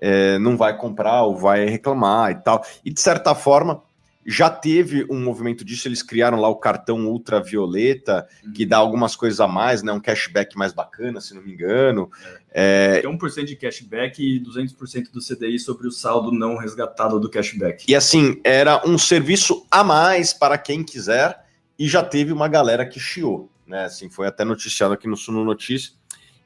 é, 0.00 0.38
não 0.40 0.56
vai 0.56 0.76
comprar 0.76 1.22
ou 1.22 1.36
vai 1.36 1.66
reclamar 1.66 2.32
e 2.32 2.34
tal. 2.36 2.64
E 2.84 2.92
de 2.92 3.00
certa 3.00 3.34
forma, 3.34 3.80
já 4.24 4.48
teve 4.48 5.06
um 5.10 5.20
movimento 5.20 5.64
disso, 5.64 5.88
eles 5.88 6.02
criaram 6.02 6.40
lá 6.40 6.48
o 6.48 6.56
cartão 6.56 7.06
ultravioleta, 7.06 8.28
uhum. 8.44 8.52
que 8.52 8.64
dá 8.64 8.76
algumas 8.78 9.16
coisas 9.16 9.40
a 9.40 9.48
mais, 9.48 9.82
né? 9.82 9.92
Um 9.92 10.00
cashback 10.00 10.56
mais 10.56 10.72
bacana, 10.72 11.20
se 11.20 11.34
não 11.34 11.42
me 11.42 11.52
engano. 11.52 12.10
É. 12.52 13.02
É... 13.04 13.08
1% 13.08 13.44
de 13.44 13.56
cashback 13.56 14.22
e 14.22 14.40
200% 14.40 15.10
do 15.12 15.20
CDI 15.20 15.58
sobre 15.58 15.86
o 15.88 15.90
saldo 15.90 16.30
não 16.30 16.56
resgatado 16.56 17.18
do 17.18 17.28
cashback. 17.28 17.84
E 17.88 17.94
assim, 17.94 18.40
era 18.44 18.82
um 18.86 18.96
serviço 18.96 19.66
a 19.70 19.82
mais 19.82 20.32
para 20.32 20.56
quem 20.58 20.84
quiser, 20.84 21.42
e 21.78 21.88
já 21.88 22.02
teve 22.02 22.32
uma 22.32 22.48
galera 22.48 22.86
que 22.86 23.00
chiou 23.00 23.50
né? 23.72 23.84
Assim, 23.84 24.10
foi 24.10 24.26
até 24.26 24.44
noticiado 24.44 24.92
aqui 24.92 25.08
no 25.08 25.16
Suno 25.16 25.44
Notícias. 25.44 25.96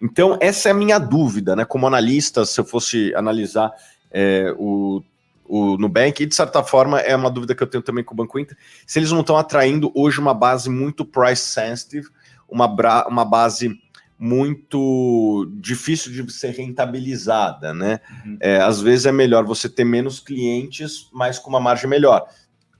Então, 0.01 0.39
essa 0.41 0.69
é 0.69 0.73
a 0.73 0.75
minha 0.75 0.99
dúvida, 0.99 1.57
né? 1.57 1.65
Como 1.65 1.87
analista, 1.87 2.45
se 2.45 2.61
eu 2.61 2.65
fosse 2.65 3.13
analisar 3.17 3.73
é, 4.13 4.55
o, 4.57 5.03
o 5.49 5.77
Nubank, 5.77 6.23
e 6.23 6.27
de 6.27 6.35
certa 6.35 6.63
forma 6.63 7.01
é 7.01 7.15
uma 7.15 7.31
dúvida 7.31 7.55
que 7.55 7.63
eu 7.63 7.67
tenho 7.67 7.83
também 7.83 8.05
com 8.05 8.15
o 8.15 8.17
Banco 8.17 8.39
Inter, 8.39 8.57
se 8.87 8.99
eles 8.99 9.11
não 9.11 9.21
estão 9.21 9.37
atraindo 9.37 9.91
hoje 9.95 10.21
uma 10.21 10.35
base 10.35 10.69
muito 10.69 11.05
price 11.05 11.43
sensitive, 11.43 12.09
uma, 12.49 12.67
uma 13.07 13.25
base 13.25 13.79
muito 14.19 15.51
difícil 15.61 16.11
de 16.11 16.33
ser 16.33 16.51
rentabilizada, 16.51 17.75
né? 17.75 18.01
Uhum. 18.25 18.39
É, 18.41 18.57
às 18.59 18.81
vezes 18.81 19.07
é 19.07 19.13
melhor 19.13 19.45
você 19.45 19.69
ter 19.69 19.85
menos 19.85 20.21
clientes, 20.21 21.09
mas 21.13 21.39
com 21.39 21.51
uma 21.51 21.61
margem 21.61 21.89
melhor. 21.89 22.27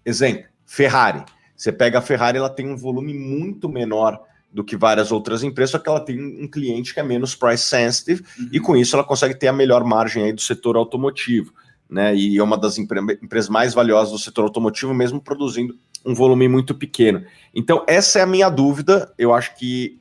Exemplo, 0.05 0.45
Ferrari. 0.65 1.25
Você 1.55 1.73
pega 1.73 1.99
a 1.99 2.03
Ferrari, 2.03 2.39
ela 2.39 2.51
tem 2.51 2.69
um 2.69 2.77
volume 2.77 3.15
muito 3.15 3.69
menor 3.69 4.21
do 4.53 4.65
que 4.65 4.77
várias 4.77 5.13
outras 5.13 5.43
empresas, 5.43 5.73
só 5.73 5.79
que 5.79 5.89
ela 5.89 6.01
tem 6.01 6.19
um 6.19 6.49
cliente 6.49 6.95
que 6.95 7.01
é 7.01 7.03
menos 7.03 7.35
price 7.35 7.65
sensitive 7.65 8.25
uhum. 8.39 8.49
e 8.53 8.59
com 8.59 8.77
isso 8.77 8.97
ela 8.97 9.05
consegue 9.05 9.35
ter 9.35 9.49
a 9.49 9.53
melhor 9.53 9.85
margem 9.85 10.25
aí 10.25 10.33
do 10.33 10.41
setor 10.41 10.77
automotivo, 10.77 11.53
né? 11.89 12.15
E 12.15 12.39
é 12.39 12.43
uma 12.43 12.57
das 12.57 12.79
empre 12.79 13.01
empresas 13.23 13.49
mais 13.49 13.75
valiosas 13.75 14.13
do 14.13 14.19
setor 14.19 14.45
automotivo, 14.45 14.93
mesmo 14.95 15.21
produzindo 15.21 15.79
um 16.05 16.15
volume 16.15 16.49
muito 16.49 16.75
pequeno. 16.75 17.25
Então, 17.55 17.85
essa 17.87 18.19
é 18.19 18.23
a 18.23 18.27
minha 18.27 18.49
dúvida. 18.49 19.13
Eu 19.19 19.35
acho 19.35 19.57
que 19.57 19.99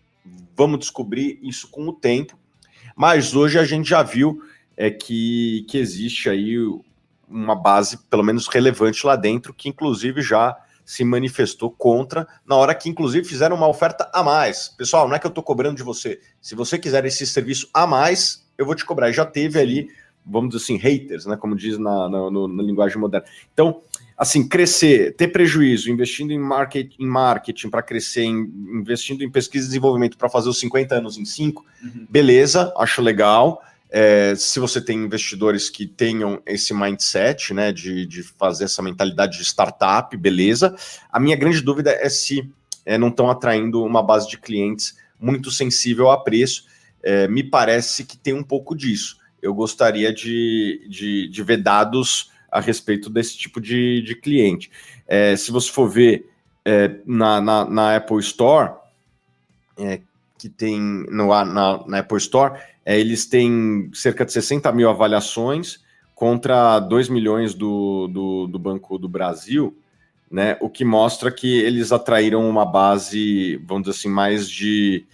vamos 0.56 0.80
descobrir 0.80 1.40
isso 1.42 1.70
com 1.70 1.88
o 1.88 1.94
tempo, 1.94 2.38
mas 2.96 3.36
hoje 3.36 3.60
a 3.60 3.64
gente 3.64 3.90
já 3.90 4.02
viu 4.02 4.42
é 4.78 4.90
que, 4.90 5.66
que 5.70 5.78
existe 5.78 6.30
aí 6.30 6.58
uma 7.28 7.56
base, 7.56 7.98
pelo 8.10 8.24
menos 8.24 8.48
relevante 8.48 9.06
lá 9.06 9.16
dentro, 9.16 9.54
que 9.54 9.70
inclusive 9.70 10.22
já 10.22 10.56
se 10.86 11.04
manifestou 11.04 11.72
contra, 11.72 12.28
na 12.46 12.56
hora 12.56 12.76
que, 12.76 12.88
inclusive, 12.88 13.28
fizeram 13.28 13.56
uma 13.56 13.68
oferta 13.68 14.10
a 14.14 14.24
mais. 14.24 14.70
Pessoal, 14.70 15.08
não 15.08 15.16
é 15.16 15.20
que 15.20 15.26
eu 15.26 15.30
estou 15.30 15.44
cobrando 15.44 15.76
de 15.76 15.84
você. 15.84 16.20
Se 16.40 16.54
você 16.54 16.78
quiser 16.78 17.04
esse 17.06 17.26
serviço 17.26 17.68
a 17.74 17.88
mais, 17.88 18.46
eu 18.56 18.66
vou 18.66 18.76
te 18.76 18.86
cobrar. 18.86 19.12
Já 19.12 19.26
teve 19.26 19.60
ali, 19.60 19.90
vamos 20.26 20.50
dizer 20.50 20.64
assim, 20.64 20.78
haters, 20.78 21.26
né? 21.26 21.38
Como 21.38 21.56
diz 21.56 21.78
na, 21.78 22.10
na, 22.10 22.32
no, 22.32 22.48
na 22.48 22.64
linguagem 22.64 22.98
moderna. 22.98 23.28
Então, 23.54 23.82
assim, 24.18 24.48
crescer, 24.48 25.16
ter 25.16 25.28
prejuízo, 25.28 25.92
investindo 25.92 26.32
em, 26.32 26.40
market, 26.40 26.94
em 27.00 27.06
marketing 27.06 27.70
para 27.70 27.84
crescer, 27.84 28.24
em, 28.24 28.52
investindo 28.80 29.24
em 29.24 29.30
pesquisa 29.30 29.66
e 29.66 29.68
desenvolvimento 29.68 30.18
para 30.18 30.30
fazer 30.30 30.50
os 30.50 30.60
50 30.60 30.96
anos 30.96 31.18
em 31.18 31.26
5, 31.26 31.66
uhum. 31.84 32.08
beleza, 32.10 32.74
acho 32.78 33.02
legal. 33.02 33.62
É, 33.90 34.34
se 34.36 34.60
você 34.60 34.82
tem 34.82 34.98
investidores 34.98 35.70
que 35.70 35.86
tenham 35.86 36.42
esse 36.46 36.74
mindset, 36.74 37.54
né, 37.54 37.72
de, 37.72 38.06
de 38.06 38.24
fazer 38.24 38.66
essa 38.66 38.82
mentalidade 38.82 39.38
de 39.38 39.46
startup, 39.46 40.16
beleza. 40.18 40.76
A 41.12 41.20
minha 41.20 41.36
grande 41.36 41.62
dúvida 41.62 41.92
é 41.92 42.10
se 42.10 42.50
é, 42.86 42.98
não 42.98 43.10
estão 43.10 43.30
atraindo 43.30 43.84
uma 43.84 44.04
base 44.04 44.30
de 44.30 44.38
clientes 44.38 44.98
muito 45.20 45.52
sensível 45.52 46.10
a 46.10 46.22
preço. 46.22 46.66
É, 47.02 47.28
me 47.28 47.44
parece 47.44 48.04
que 48.04 48.18
tem 48.18 48.34
um 48.34 48.44
pouco 48.44 48.76
disso. 48.76 49.18
Eu 49.46 49.54
gostaria 49.54 50.12
de, 50.12 50.88
de, 50.90 51.28
de 51.28 51.44
ver 51.44 51.58
dados 51.58 52.32
a 52.52 52.60
respeito 52.60 53.12
desse 53.12 53.38
tipo 53.38 53.62
de, 53.62 54.02
de 54.02 54.16
cliente. 54.16 54.72
É, 55.08 55.36
se 55.36 55.52
você 55.52 55.72
for 55.72 55.88
ver 55.88 56.28
é, 56.66 56.96
na, 57.06 57.40
na, 57.40 57.66
na, 57.66 57.96
Apple 57.96 58.18
Store, 58.22 58.74
é, 59.78 60.02
que 60.36 60.50
tem 60.50 60.80
no, 60.80 61.28
na, 61.28 61.86
na 61.86 62.00
Apple 62.00 62.18
Store, 62.18 62.60
é, 62.84 63.00
eles 63.00 63.28
têm 63.28 63.92
cerca 63.94 64.26
de 64.26 64.34
60 64.34 64.72
mil 64.72 64.90
avaliações 64.90 65.80
contra 66.16 66.80
2 66.80 67.08
milhões 67.10 67.54
do, 67.54 68.08
do, 68.08 68.48
do, 68.48 68.58
Banco 68.58 68.98
do 68.98 69.08
Brasil, 69.08 69.78
né? 70.32 70.58
O 70.60 70.70
que 70.70 70.84
mostra 70.84 71.32
que 71.32 71.60
eles 71.60 71.92
atraíram 71.92 72.50
uma 72.50 72.66
base, 72.66 73.58
vamos 73.58 73.84
dizer 73.84 74.00
assim, 74.00 74.10
mais 74.10 74.50
de, 74.50 75.06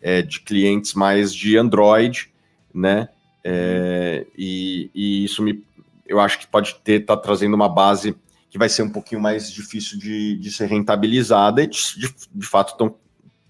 é, 0.00 0.22
de 0.22 0.40
clientes 0.42 0.94
mais 0.94 1.34
de 1.34 1.56
Android, 1.56 2.30
né? 2.72 3.08
É, 3.42 4.26
e, 4.36 4.90
e, 4.94 5.24
isso 5.24 5.42
me, 5.42 5.64
eu 6.06 6.20
acho 6.20 6.38
que 6.38 6.46
pode 6.46 6.74
ter 6.76 7.04
tá 7.04 7.16
trazendo 7.16 7.54
uma 7.54 7.68
base 7.68 8.14
que 8.50 8.58
vai 8.58 8.68
ser 8.68 8.82
um 8.82 8.90
pouquinho 8.90 9.20
mais 9.20 9.50
difícil 9.50 9.98
de, 9.98 10.36
de 10.36 10.50
ser 10.50 10.66
rentabilizada, 10.66 11.62
e 11.62 11.66
de, 11.66 11.78
de, 11.96 12.14
de 12.34 12.46
fato 12.46 12.72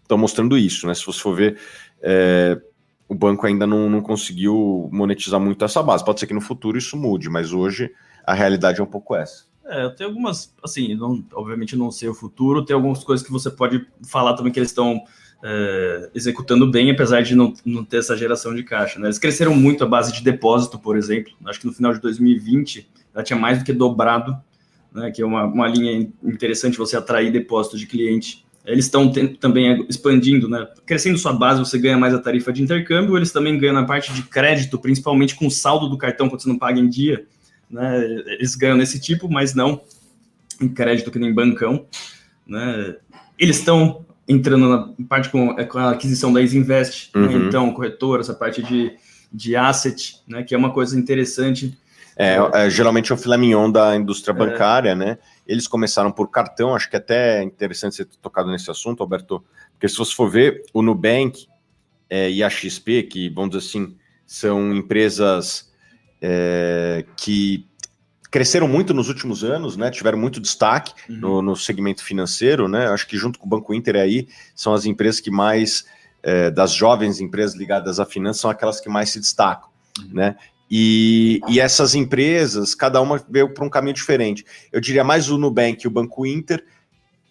estão 0.02 0.18
mostrando 0.18 0.58
isso, 0.58 0.86
né? 0.86 0.94
Se 0.94 1.06
você 1.06 1.20
for 1.20 1.34
ver, 1.34 1.58
é, 2.02 2.60
o 3.08 3.14
banco 3.14 3.46
ainda 3.46 3.66
não, 3.66 3.88
não 3.88 4.00
conseguiu 4.00 4.88
monetizar 4.92 5.40
muito 5.40 5.64
essa 5.64 5.82
base. 5.82 6.04
Pode 6.04 6.20
ser 6.20 6.26
que 6.26 6.34
no 6.34 6.40
futuro 6.40 6.76
isso 6.76 6.96
mude, 6.96 7.28
mas 7.28 7.52
hoje 7.52 7.90
a 8.24 8.34
realidade 8.34 8.80
é 8.80 8.82
um 8.82 8.86
pouco 8.86 9.16
essa. 9.16 9.44
É, 9.64 9.88
tem 9.90 10.06
algumas, 10.06 10.54
assim, 10.62 10.94
não, 10.94 11.24
obviamente 11.32 11.76
não 11.76 11.90
sei 11.90 12.08
o 12.08 12.14
futuro, 12.14 12.64
tem 12.64 12.74
algumas 12.74 13.04
coisas 13.04 13.24
que 13.24 13.32
você 13.32 13.50
pode 13.50 13.86
falar 14.02 14.34
também 14.34 14.52
que 14.52 14.58
eles 14.58 14.70
estão 14.70 15.02
é, 15.42 16.10
executando 16.14 16.70
bem, 16.70 16.90
apesar 16.90 17.22
de 17.22 17.34
não, 17.34 17.54
não 17.64 17.84
ter 17.84 17.98
essa 17.98 18.16
geração 18.16 18.54
de 18.54 18.62
caixa. 18.62 18.98
Né? 18.98 19.06
Eles 19.06 19.18
cresceram 19.18 19.54
muito 19.54 19.82
a 19.84 19.86
base 19.86 20.12
de 20.12 20.22
depósito, 20.22 20.78
por 20.78 20.96
exemplo. 20.96 21.32
Acho 21.46 21.60
que 21.60 21.66
no 21.66 21.72
final 21.72 21.92
de 21.92 22.00
2020 22.00 22.88
ela 23.14 23.24
tinha 23.24 23.38
mais 23.38 23.58
do 23.58 23.64
que 23.64 23.72
dobrado, 23.72 24.36
né? 24.92 25.10
que 25.10 25.22
é 25.22 25.26
uma, 25.26 25.44
uma 25.44 25.66
linha 25.66 26.08
interessante 26.22 26.78
você 26.78 26.96
atrair 26.96 27.32
depósito 27.32 27.76
de 27.78 27.86
cliente. 27.86 28.44
Eles 28.64 28.84
estão 28.84 29.10
também 29.40 29.86
expandindo, 29.88 30.46
né? 30.46 30.68
Crescendo 30.84 31.16
sua 31.16 31.32
base, 31.32 31.58
você 31.58 31.78
ganha 31.78 31.96
mais 31.96 32.12
a 32.12 32.18
tarifa 32.18 32.52
de 32.52 32.62
intercâmbio, 32.62 33.16
eles 33.16 33.32
também 33.32 33.58
ganham 33.58 33.74
na 33.74 33.84
parte 33.84 34.12
de 34.12 34.22
crédito, 34.22 34.78
principalmente 34.78 35.34
com 35.34 35.46
o 35.46 35.50
saldo 35.50 35.88
do 35.88 35.96
cartão 35.96 36.28
quando 36.28 36.42
você 36.42 36.48
não 36.48 36.58
paga 36.58 36.78
em 36.78 36.86
dia. 36.86 37.24
Né? 37.70 38.04
Eles 38.26 38.54
ganham 38.54 38.76
nesse 38.76 39.00
tipo, 39.00 39.30
mas 39.30 39.54
não 39.54 39.80
em 40.60 40.68
crédito 40.68 41.10
que 41.10 41.18
nem 41.18 41.32
bancão. 41.32 41.86
Né? 42.46 42.96
Eles 43.38 43.58
estão 43.58 44.04
entrando 44.30 44.68
na 44.68 45.06
parte 45.08 45.28
com, 45.28 45.54
com 45.66 45.78
a 45.78 45.90
aquisição 45.90 46.32
da 46.32 46.40
Isinvest, 46.40 47.10
né? 47.14 47.26
uhum. 47.26 47.38
né? 47.40 47.46
então, 47.48 47.72
corretora, 47.72 48.20
essa 48.20 48.32
parte 48.32 48.62
de, 48.62 48.92
de 49.32 49.56
asset, 49.56 50.22
né? 50.28 50.44
que 50.44 50.54
é 50.54 50.58
uma 50.58 50.72
coisa 50.72 50.96
interessante. 50.96 51.76
É, 52.16 52.36
é, 52.54 52.70
geralmente 52.70 53.10
é 53.10 53.14
o 53.14 53.18
filé 53.18 53.36
mignon 53.36 53.70
da 53.70 53.96
indústria 53.96 54.32
é. 54.32 54.36
bancária, 54.36 54.90
é. 54.90 54.94
né? 54.94 55.18
Eles 55.46 55.66
começaram 55.66 56.12
por 56.12 56.30
cartão, 56.30 56.74
acho 56.74 56.88
que 56.88 56.96
até 56.96 57.40
é 57.40 57.42
interessante 57.42 57.96
você 57.96 58.04
ter 58.04 58.18
tocado 58.18 58.50
nesse 58.50 58.70
assunto, 58.70 59.02
Alberto, 59.02 59.44
porque 59.72 59.88
se 59.88 59.96
você 59.96 60.14
for 60.14 60.30
ver, 60.30 60.62
o 60.72 60.80
Nubank 60.80 61.46
é, 62.08 62.30
e 62.30 62.42
a 62.42 62.48
XP, 62.48 63.04
que, 63.04 63.28
vamos 63.30 63.50
dizer 63.50 63.66
assim, 63.66 63.96
são 64.24 64.72
empresas 64.72 65.72
é, 66.22 67.04
que 67.16 67.66
cresceram 68.30 68.68
muito 68.68 68.94
nos 68.94 69.08
últimos 69.08 69.42
anos, 69.42 69.76
né? 69.76 69.90
Tiveram 69.90 70.18
muito 70.18 70.40
destaque 70.40 70.92
uhum. 71.08 71.16
no, 71.16 71.42
no, 71.42 71.56
segmento 71.56 72.04
financeiro, 72.04 72.68
né? 72.68 72.86
Acho 72.88 73.06
que 73.06 73.16
junto 73.16 73.38
com 73.38 73.46
o 73.46 73.48
Banco 73.48 73.74
Inter 73.74 73.96
aí 73.96 74.28
são 74.54 74.72
as 74.72 74.86
empresas 74.86 75.20
que 75.20 75.30
mais 75.30 75.84
é, 76.22 76.50
das 76.50 76.72
jovens 76.72 77.20
empresas 77.20 77.56
ligadas 77.56 77.98
à 77.98 78.06
finança 78.06 78.40
são 78.40 78.50
aquelas 78.50 78.80
que 78.80 78.88
mais 78.88 79.10
se 79.10 79.18
destacam, 79.18 79.68
uhum. 79.98 80.10
né? 80.12 80.36
E, 80.70 81.40
e 81.48 81.58
essas 81.58 81.96
empresas, 81.96 82.76
cada 82.76 83.00
uma 83.00 83.20
veio 83.28 83.52
para 83.52 83.64
um 83.64 83.68
caminho 83.68 83.94
diferente. 83.94 84.46
Eu 84.70 84.80
diria 84.80 85.02
mais 85.02 85.28
o 85.28 85.36
Nubank 85.36 85.84
e 85.84 85.88
o 85.88 85.90
Banco 85.90 86.24
Inter 86.24 86.64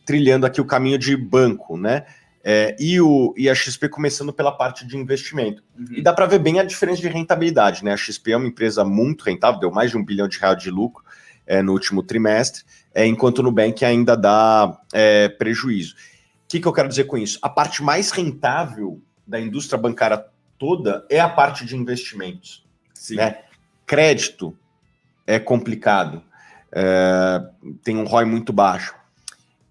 trilhando 0.06 0.46
aqui 0.46 0.60
o 0.60 0.66
caminho 0.66 0.98
de 0.98 1.16
banco, 1.16 1.78
né? 1.78 2.06
É, 2.52 2.76
e, 2.80 3.00
o, 3.00 3.32
e 3.38 3.48
a 3.48 3.54
XP 3.54 3.90
começando 3.90 4.34
pela 4.34 4.52
parte 4.52 4.84
de 4.84 4.98
investimento. 4.98 5.64
Uhum. 5.78 5.86
E 5.92 6.02
dá 6.02 6.12
para 6.12 6.26
ver 6.26 6.40
bem 6.40 6.60
a 6.60 6.64
diferença 6.64 7.00
de 7.00 7.08
rentabilidade, 7.08 7.86
né? 7.86 7.94
A 7.94 7.96
XP 7.96 8.32
é 8.32 8.38
uma 8.38 8.48
empresa 8.48 8.84
muito 8.84 9.24
rentável, 9.24 9.60
deu 9.60 9.70
mais 9.70 9.92
de 9.92 9.98
um 9.98 10.04
bilhão 10.04 10.28
de 10.28 10.40
reais 10.40 10.58
de 10.58 10.72
lucro 10.72 11.04
é, 11.46 11.62
no 11.62 11.74
último 11.74 12.02
trimestre, 12.02 12.64
é, 12.92 13.06
enquanto 13.06 13.38
o 13.38 13.44
Nubank 13.44 13.86
ainda 13.86 14.18
dá 14.18 14.82
é, 14.92 15.30
prejuízo. 15.30 15.94
O 15.94 15.98
que, 16.48 16.60
que 16.60 16.68
eu 16.68 16.74
quero 16.74 16.90
dizer 16.90 17.04
com 17.04 17.20
isso? 17.20 17.38
A 17.40 17.50
parte 17.50 17.84
mais 17.84 18.10
rentável 18.10 19.00
da 19.28 19.40
indústria 19.40 19.78
bancária 19.78 20.26
toda 20.58 21.06
é 21.08 21.20
a 21.20 21.30
parte 21.30 21.64
de 21.64 21.76
investimentos. 21.76 22.66
Sim. 22.96 23.18
Né? 23.18 23.44
Crédito 23.86 24.58
é 25.28 25.38
complicado, 25.38 26.24
é, 26.72 27.44
tem 27.84 27.96
um 27.96 28.06
ROI 28.06 28.26
muito 28.26 28.52
baixo. 28.52 28.96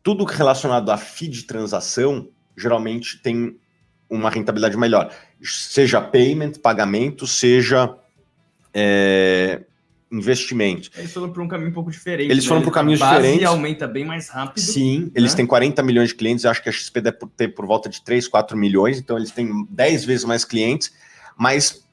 Tudo 0.00 0.22
relacionado 0.22 0.92
a 0.92 0.96
FII 0.96 1.26
de 1.26 1.42
transação 1.42 2.28
geralmente 2.58 3.18
tem 3.22 3.56
uma 4.10 4.30
rentabilidade 4.30 4.76
melhor, 4.76 5.12
seja 5.42 6.00
payment, 6.00 6.52
pagamento, 6.62 7.26
seja 7.26 7.94
é, 8.72 9.60
investimentos. 10.10 10.90
Eles 10.96 11.12
foram 11.12 11.30
para 11.30 11.42
um 11.42 11.48
caminho 11.48 11.70
um 11.70 11.74
pouco 11.74 11.90
diferente. 11.90 12.30
Eles 12.30 12.46
foram 12.46 12.60
né? 12.60 12.64
por 12.64 12.72
caminhos 12.72 13.02
a 13.02 13.06
base 13.06 13.16
diferentes. 13.18 13.46
aumenta 13.46 13.86
bem 13.86 14.04
mais 14.04 14.28
rápido. 14.30 14.60
Sim, 14.62 15.10
eles 15.14 15.32
né? 15.32 15.36
têm 15.38 15.46
40 15.46 15.82
milhões 15.82 16.08
de 16.10 16.14
clientes, 16.14 16.44
eu 16.44 16.50
acho 16.50 16.62
que 16.62 16.68
a 16.68 16.72
XP 16.72 17.00
deve 17.00 17.18
ter 17.36 17.48
por 17.48 17.66
volta 17.66 17.88
de 17.88 18.02
3, 18.02 18.26
4 18.26 18.56
milhões, 18.56 18.98
então 18.98 19.16
eles 19.16 19.30
têm 19.30 19.66
10 19.70 20.04
vezes 20.04 20.24
mais 20.24 20.44
clientes, 20.44 20.92
mas 21.36 21.84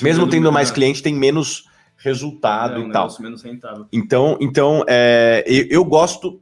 mesmo 0.00 0.24
Tirando 0.26 0.30
tendo 0.30 0.52
mais 0.52 0.68
uma- 0.68 0.74
clientes, 0.74 1.00
tem 1.00 1.14
menos 1.14 1.68
resultado 1.96 2.74
É 2.74 2.84
um 2.84 2.88
e 2.88 2.92
tal. 2.92 3.08
menos 3.20 3.42
rentável. 3.42 3.86
Então, 3.92 4.36
então 4.40 4.84
é, 4.88 5.44
eu, 5.46 5.66
eu 5.70 5.84
gosto 5.84 6.40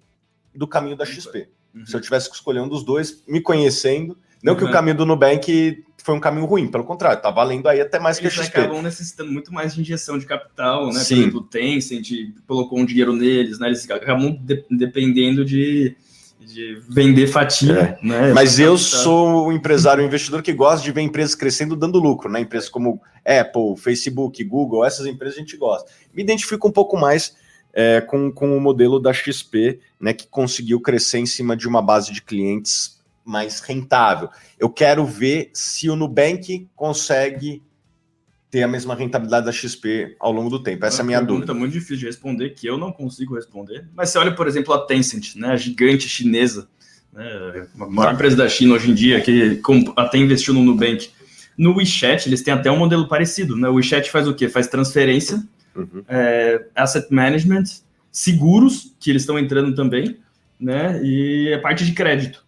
do 0.55 0.67
caminho 0.67 0.97
da 0.97 1.05
XP. 1.05 1.49
Uhum. 1.75 1.87
Se 1.87 1.95
eu 1.97 2.01
tivesse 2.01 2.29
que 2.29 2.35
escolher 2.37 2.61
um 2.61 2.69
dos 2.69 2.85
dois, 2.85 3.23
me 3.27 3.41
conhecendo, 3.41 4.17
não 4.43 4.55
que 4.57 4.63
o 4.63 4.67
Uhum. 4.67 4.73
caminho 4.73 4.97
do 4.97 5.07
Nubank 5.07 5.85
foi 6.05 6.15
um 6.17 6.21
caminho 6.21 6.47
ruim, 6.47 6.67
pelo 6.69 6.83
contrário, 6.85 7.23
tá 7.23 7.31
valendo 7.31 7.69
aí 7.69 7.81
até 7.81 7.99
mais 7.99 8.19
que 8.19 8.27
a 8.27 8.29
Eles 8.29 8.39
XP. 8.47 8.59
acabam 8.59 8.83
necessitando 8.83 9.31
muito 9.31 9.53
mais 9.55 9.75
de 9.75 9.81
injeção 9.81 10.19
de 10.19 10.27
capital, 10.27 10.87
né? 10.93 10.99
Sim. 11.01 11.15
Por 11.15 11.21
exemplo, 11.21 11.41
o 11.41 11.45
Tencent 11.45 12.09
colocou 12.47 12.79
um 12.81 12.85
dinheiro 12.85 13.13
neles, 13.13 13.59
né? 13.61 13.69
Eles 13.69 13.89
acabam 13.89 14.33
de- 14.43 14.65
dependendo 14.69 15.45
de, 15.45 15.95
de 16.41 16.83
vender 16.89 17.29
fatia, 17.29 17.97
né? 18.03 18.33
Mas 18.35 18.59
eu 18.59 18.77
sou 18.77 19.47
um 19.49 19.53
empresário, 19.53 20.03
um 20.03 20.07
investidor 20.09 20.43
que 20.43 20.53
gosta 20.53 20.83
de 20.85 20.91
ver 20.91 21.03
empresas 21.03 21.37
crescendo 21.37 21.77
dando 21.77 22.01
lucro, 22.01 22.29
né? 22.29 22.41
Empresas 22.41 22.69
como 22.69 23.01
Apple, 23.25 23.77
Facebook, 23.77 24.43
Google, 24.43 24.85
essas 24.85 25.07
empresas 25.07 25.37
a 25.37 25.41
gente 25.41 25.57
gosta. 25.57 25.89
Me 26.13 26.21
identifico 26.23 26.67
um 26.67 26.73
pouco 26.73 26.99
mais 26.99 27.37
é, 27.73 28.01
com, 28.01 28.31
com 28.31 28.57
o 28.57 28.61
modelo 28.61 29.01
da 29.01 29.13
XP, 29.13 29.81
né? 30.01 30.13
Que 30.13 30.27
conseguiu 30.27 30.81
crescer 30.81 31.19
em 31.19 31.27
cima 31.27 31.57
de 31.57 31.67
uma 31.67 31.81
base 31.81 32.13
de 32.13 32.23
clientes 32.23 33.01
mais 33.25 33.61
rentável. 33.61 34.29
Eu 34.59 34.69
quero 34.69 35.05
ver 35.07 35.51
se 35.53 35.89
o 35.89 35.97
Nubank 35.97 36.69
consegue 36.75 37.63
ter 38.53 38.63
a 38.63 38.69
mesma 38.69 38.95
rentabilidade 38.95 39.47
da 39.47 39.53
XP 39.53 40.15
ao 40.21 40.31
longo 40.31 40.51
do 40.51 40.63
tempo. 40.63 40.85
Essa 40.85 41.01
é 41.01 41.03
a 41.03 41.07
minha 41.07 41.19
uma 41.19 41.27
dúvida. 41.27 41.47
pergunta 41.47 41.59
muito 41.59 41.73
difícil 41.73 41.97
de 41.97 42.07
responder, 42.07 42.51
que 42.51 42.67
eu 42.67 42.77
não 42.77 42.93
consigo 42.93 43.35
responder. 43.35 43.89
Mas 43.95 44.11
você 44.11 44.19
olha, 44.19 44.35
por 44.35 44.47
exemplo, 44.47 44.75
a 44.75 44.79
Tencent, 44.85 45.37
né, 45.37 45.49
a 45.49 45.57
gigante 45.57 46.07
chinesa, 46.07 46.69
né, 47.11 47.67
a 47.81 47.87
maior 47.87 48.13
empresa 48.13 48.37
da 48.37 48.47
China 48.51 48.75
hoje 48.75 48.91
em 48.91 48.95
dia, 48.95 49.23
que 49.23 49.59
até 49.97 50.19
investiu 50.19 50.53
no 50.53 50.63
Nubank. 50.63 51.09
No 51.57 51.77
WeChat, 51.77 52.29
eles 52.29 52.43
têm 52.43 52.53
até 52.53 52.71
um 52.71 52.77
modelo 52.77 53.09
parecido. 53.09 53.57
Né? 53.57 53.71
O 53.71 53.75
WeChat 53.75 54.11
faz 54.11 54.29
o 54.29 54.35
quê? 54.35 54.51
Faz 54.51 54.67
transferência, 54.67 55.43
Uhum. 55.75 56.05
é, 56.09 56.67
asset 56.75 57.13
management, 57.13 57.65
seguros, 58.11 58.95
que 59.01 59.11
eles 59.11 59.23
estão 59.23 59.39
entrando 59.39 59.75
também, 59.75 60.19
né? 60.61 61.01
e 61.03 61.53
a 61.55 61.61
parte 61.61 61.85
de 61.85 61.93
crédito. 61.93 62.45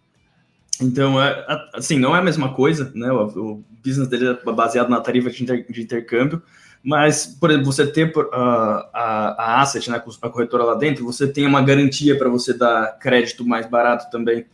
Então, 0.81 1.21
é, 1.21 1.45
assim, 1.73 1.97
não 1.99 2.15
é 2.15 2.19
a 2.19 2.23
mesma 2.23 2.53
coisa, 2.53 2.91
né? 2.93 3.11
O, 3.11 3.53
o 3.53 3.63
business 3.83 4.07
dele 4.09 4.27
é 4.29 4.51
baseado 4.51 4.89
na 4.89 4.99
tarifa 4.99 5.29
de, 5.29 5.43
inter- 5.43 5.65
de 5.71 5.81
intercâmbio, 5.81 6.41
mas, 6.83 7.25
por 7.25 7.49
exemplo, 7.49 7.65
você 7.65 7.87
ter 7.87 8.13
a, 8.33 8.89
a, 8.93 9.35
a 9.57 9.61
asset, 9.61 9.89
né, 9.89 10.01
a 10.21 10.29
corretora 10.29 10.63
lá 10.65 10.75
dentro, 10.75 11.05
você 11.05 11.27
tem 11.27 11.45
uma 11.47 11.61
garantia 11.61 12.17
para 12.17 12.29
você 12.29 12.53
dar 12.53 12.97
crédito 12.99 13.45
mais 13.47 13.67
barato 13.69 14.11
também, 14.11 14.45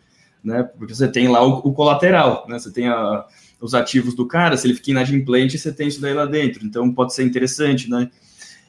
né? 0.44 0.64
Porque 0.78 0.94
você 0.94 1.08
tem 1.08 1.28
lá 1.28 1.44
o, 1.44 1.58
o 1.60 1.74
colateral, 1.74 2.46
né? 2.48 2.60
Você 2.60 2.72
tem 2.72 2.88
a- 2.88 3.26
os 3.60 3.76
ativos 3.76 4.16
do 4.16 4.26
cara, 4.28 4.58
se 4.58 4.66
ele 4.68 4.74
fica 4.76 4.90
inadimplente, 4.92 5.58
você 5.58 5.72
tem 5.72 5.88
isso 5.88 6.02
daí 6.02 6.14
lá 6.16 6.26
dentro. 6.26 6.66
Então, 6.66 6.92
pode 6.92 7.14
ser 7.14 7.24
interessante, 7.24 7.90
né? 7.90 8.10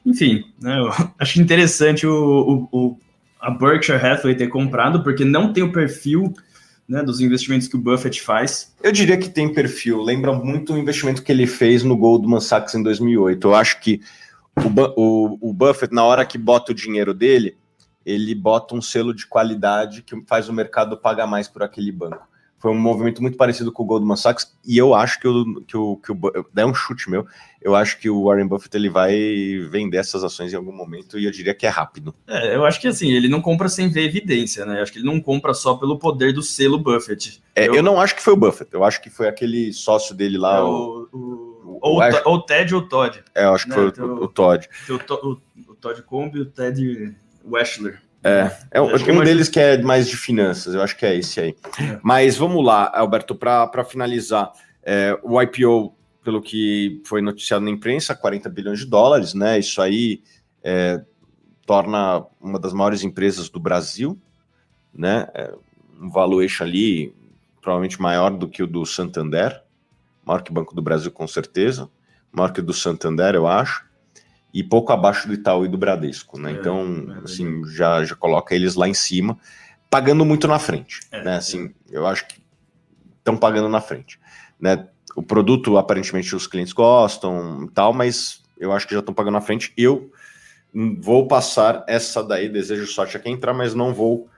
Enfim, 0.04 0.44
né, 0.60 0.78
eu 0.80 0.90
acho 1.18 1.40
interessante 1.40 2.06
o, 2.06 2.68
o- 2.72 2.78
o- 2.78 2.98
a 3.40 3.50
Berkshire 3.50 3.98
Hathaway 3.98 4.36
ter 4.36 4.48
comprado, 4.48 5.02
porque 5.02 5.24
não 5.24 5.52
tem 5.52 5.62
o 5.64 5.72
perfil 5.72 6.32
né, 6.88 7.02
dos 7.02 7.20
investimentos 7.20 7.66
que 7.68 7.76
o 7.76 7.80
Buffett 7.80 8.20
faz. 8.22 8.72
Eu 8.82 8.92
diria 8.92 9.16
que 9.16 9.28
tem 9.28 9.52
perfil. 9.52 10.00
Lembra 10.02 10.32
muito 10.32 10.72
o 10.74 10.78
investimento 10.78 11.22
que 11.22 11.32
ele 11.32 11.46
fez 11.46 11.82
no 11.82 11.96
Goldman 11.96 12.40
Sachs 12.40 12.74
em 12.74 12.82
2008. 12.82 13.48
Eu 13.48 13.54
acho 13.54 13.80
que 13.80 14.00
o, 14.56 14.68
o- 15.00 15.38
o 15.50 15.52
Buffett, 15.52 15.92
na 15.94 16.04
hora 16.04 16.24
que 16.24 16.38
bota 16.38 16.70
o 16.72 16.74
dinheiro 16.74 17.12
dele, 17.14 17.56
ele 18.04 18.34
bota 18.34 18.74
um 18.74 18.82
selo 18.82 19.14
de 19.14 19.26
qualidade 19.26 20.02
que 20.02 20.20
faz 20.26 20.48
o 20.48 20.52
mercado 20.52 20.96
pagar 20.96 21.26
mais 21.26 21.48
por 21.48 21.62
aquele 21.62 21.90
banco. 21.92 22.26
Foi 22.62 22.70
um 22.70 22.78
movimento 22.78 23.20
muito 23.20 23.36
parecido 23.36 23.72
com 23.72 23.82
o 23.82 23.86
Goldman 23.86 24.14
Sachs 24.14 24.56
e 24.64 24.78
eu 24.78 24.94
acho 24.94 25.18
que 25.18 25.26
o 25.26 25.60
que 25.66 25.76
o, 25.76 25.96
que 25.96 26.12
o 26.12 26.18
é 26.54 26.64
um 26.64 26.72
chute 26.72 27.10
meu. 27.10 27.26
Eu 27.60 27.74
acho 27.74 27.98
que 27.98 28.08
o 28.08 28.22
Warren 28.24 28.46
Buffett 28.46 28.76
ele 28.76 28.88
vai 28.88 29.12
vender 29.68 29.96
essas 29.96 30.22
ações 30.22 30.52
em 30.52 30.56
algum 30.56 30.70
momento 30.70 31.18
e 31.18 31.24
eu 31.24 31.30
diria 31.32 31.54
que 31.54 31.66
é 31.66 31.68
rápido. 31.68 32.14
É, 32.24 32.54
eu 32.54 32.64
acho 32.64 32.80
que 32.80 32.86
assim, 32.86 33.10
ele 33.10 33.28
não 33.28 33.40
compra 33.42 33.68
sem 33.68 33.88
ver 33.90 34.04
evidência, 34.04 34.64
né? 34.64 34.78
Eu 34.78 34.82
acho 34.84 34.92
que 34.92 34.98
ele 35.00 35.06
não 35.06 35.20
compra 35.20 35.52
só 35.54 35.74
pelo 35.74 35.98
poder 35.98 36.32
do 36.32 36.40
selo 36.40 36.78
Buffett. 36.78 37.42
É, 37.56 37.66
Eu- 37.66 37.74
eu... 37.74 37.82
não 37.82 38.00
acho 38.00 38.14
que 38.14 38.22
foi 38.22 38.32
o 38.32 38.36
Buffett. 38.36 38.72
Eu 38.72 38.84
acho 38.84 39.02
que 39.02 39.10
foi 39.10 39.26
aquele 39.26 39.72
sócio 39.72 40.14
dele 40.14 40.38
lá. 40.38 40.58
É 40.58 40.62
o- 40.62 41.08
o, 41.12 41.78
ou, 41.80 42.00
o 42.00 42.40
Ted 42.42 42.72
ou 42.76 42.80
o 42.82 42.88
Todd. 42.88 43.24
é, 43.34 43.44
eu 43.44 43.54
acho 43.54 43.64
que 43.64 43.70
né, 43.70 43.76
foi 43.92 44.04
o- 44.08 44.14
o, 44.20 44.22
o 44.24 44.28
Todd. 44.28 44.68
O, 44.88 44.92
o- 45.72 45.74
Todd 45.80 46.00
Combe 46.02 46.38
e 46.38 46.42
o 46.42 46.46
Ted 46.46 47.12
Weschler. 47.44 48.00
É, 48.24 48.50
é 48.70 48.80
um, 48.80 48.94
Acho 48.94 49.04
que 49.04 49.10
um 49.10 49.16
mais- 49.16 49.28
deles 49.28 49.48
que 49.48 49.58
é 49.58 49.80
mais 49.82 50.08
de 50.08 50.16
finanças, 50.16 50.74
eu 50.74 50.82
acho 50.82 50.96
que 50.96 51.04
é 51.04 51.16
esse 51.16 51.40
aí. 51.40 51.56
É. 51.80 51.98
Mas 52.02 52.36
vamos 52.36 52.64
lá, 52.64 52.90
Alberto, 52.94 53.34
para 53.34 53.84
finalizar, 53.84 54.52
é, 54.82 55.18
o 55.22 55.40
IPO, 55.42 55.94
pelo 56.22 56.40
que 56.40 57.02
foi 57.04 57.20
noticiado 57.20 57.64
na 57.64 57.70
imprensa, 57.70 58.14
40 58.14 58.48
bilhões 58.48 58.78
de 58.78 58.86
dólares, 58.86 59.34
né? 59.34 59.58
Isso 59.58 59.82
aí 59.82 60.22
é, 60.62 61.02
torna 61.66 62.24
uma 62.40 62.58
das 62.60 62.72
maiores 62.72 63.02
empresas 63.02 63.48
do 63.48 63.58
Brasil, 63.58 64.16
né? 64.94 65.26
É, 65.34 65.52
um 66.00 66.08
valuation 66.08 66.64
ali 66.64 67.14
provavelmente 67.60 68.00
maior 68.00 68.30
do 68.30 68.48
que 68.48 68.62
o 68.62 68.66
do 68.66 68.84
Santander, 68.86 69.62
maior 70.24 70.42
que 70.42 70.50
o 70.50 70.54
Banco 70.54 70.74
do 70.74 70.82
Brasil, 70.82 71.10
com 71.10 71.26
certeza, 71.26 71.88
maior 72.30 72.52
que 72.52 72.60
o 72.60 72.62
do 72.62 72.72
Santander, 72.72 73.34
eu 73.34 73.46
acho 73.46 73.84
e 74.52 74.62
pouco 74.62 74.92
abaixo 74.92 75.26
do 75.26 75.34
Itaú 75.34 75.64
e 75.64 75.68
do 75.68 75.78
Bradesco, 75.78 76.38
né? 76.38 76.52
É, 76.52 76.54
então, 76.54 77.06
é 77.16 77.24
assim, 77.24 77.64
já, 77.66 78.04
já 78.04 78.14
coloca 78.14 78.54
eles 78.54 78.74
lá 78.74 78.86
em 78.86 78.94
cima, 78.94 79.38
pagando 79.88 80.24
muito 80.24 80.46
na 80.46 80.58
frente, 80.58 81.00
É, 81.10 81.22
né? 81.22 81.36
Assim, 81.36 81.72
eu 81.90 82.06
acho 82.06 82.26
que 82.26 82.42
estão 83.18 83.36
pagando 83.36 83.68
na 83.68 83.80
frente, 83.80 84.20
né? 84.60 84.88
O 85.14 85.22
produto, 85.22 85.76
aparentemente, 85.76 86.34
os 86.34 86.46
clientes 86.46 86.72
gostam 86.72 87.64
e 87.64 87.70
tal, 87.70 87.92
mas 87.92 88.42
eu 88.58 88.72
acho 88.72 88.86
que 88.86 88.94
já 88.94 89.00
estão 89.00 89.14
pagando 89.14 89.34
na 89.34 89.40
frente. 89.40 89.72
Eu 89.76 90.10
vou 91.00 91.26
passar 91.26 91.84
essa 91.86 92.22
daí, 92.22 92.48
desejo 92.48 92.86
sorte 92.86 93.16
a 93.16 93.20
quem 93.20 93.34
entrar, 93.34 93.52
mas 93.52 93.74
não 93.74 93.92
vou, 93.92 94.28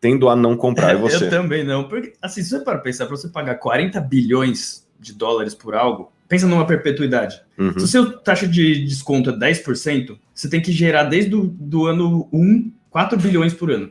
tendo 0.00 0.28
a 0.28 0.36
não 0.36 0.56
comprar. 0.56 0.94
E 0.94 0.96
você? 1.00 1.26
Eu 1.26 1.30
também 1.30 1.64
não. 1.64 1.88
Porque, 1.88 2.14
assim, 2.22 2.42
se 2.42 2.50
você 2.50 2.60
para 2.60 2.78
pensar, 2.78 3.06
para 3.06 3.16
você 3.16 3.28
pagar 3.28 3.56
40 3.56 4.00
bilhões 4.00 4.83
de 5.04 5.12
dólares 5.12 5.54
por 5.54 5.74
algo, 5.74 6.10
pensa 6.28 6.46
numa 6.46 6.66
perpetuidade. 6.66 7.40
Uhum. 7.58 7.72
Se 7.78 7.84
o 7.84 7.86
seu 7.86 8.12
taxa 8.18 8.48
de 8.48 8.84
desconto 8.84 9.30
é 9.30 9.32
10%, 9.38 10.16
você 10.34 10.48
tem 10.48 10.60
que 10.60 10.72
gerar 10.72 11.04
desde 11.04 11.34
o 11.34 11.44
do 11.44 11.86
ano 11.86 12.28
1, 12.32 12.70
4 12.90 13.18
bilhões 13.18 13.52
por 13.54 13.70
ano. 13.70 13.90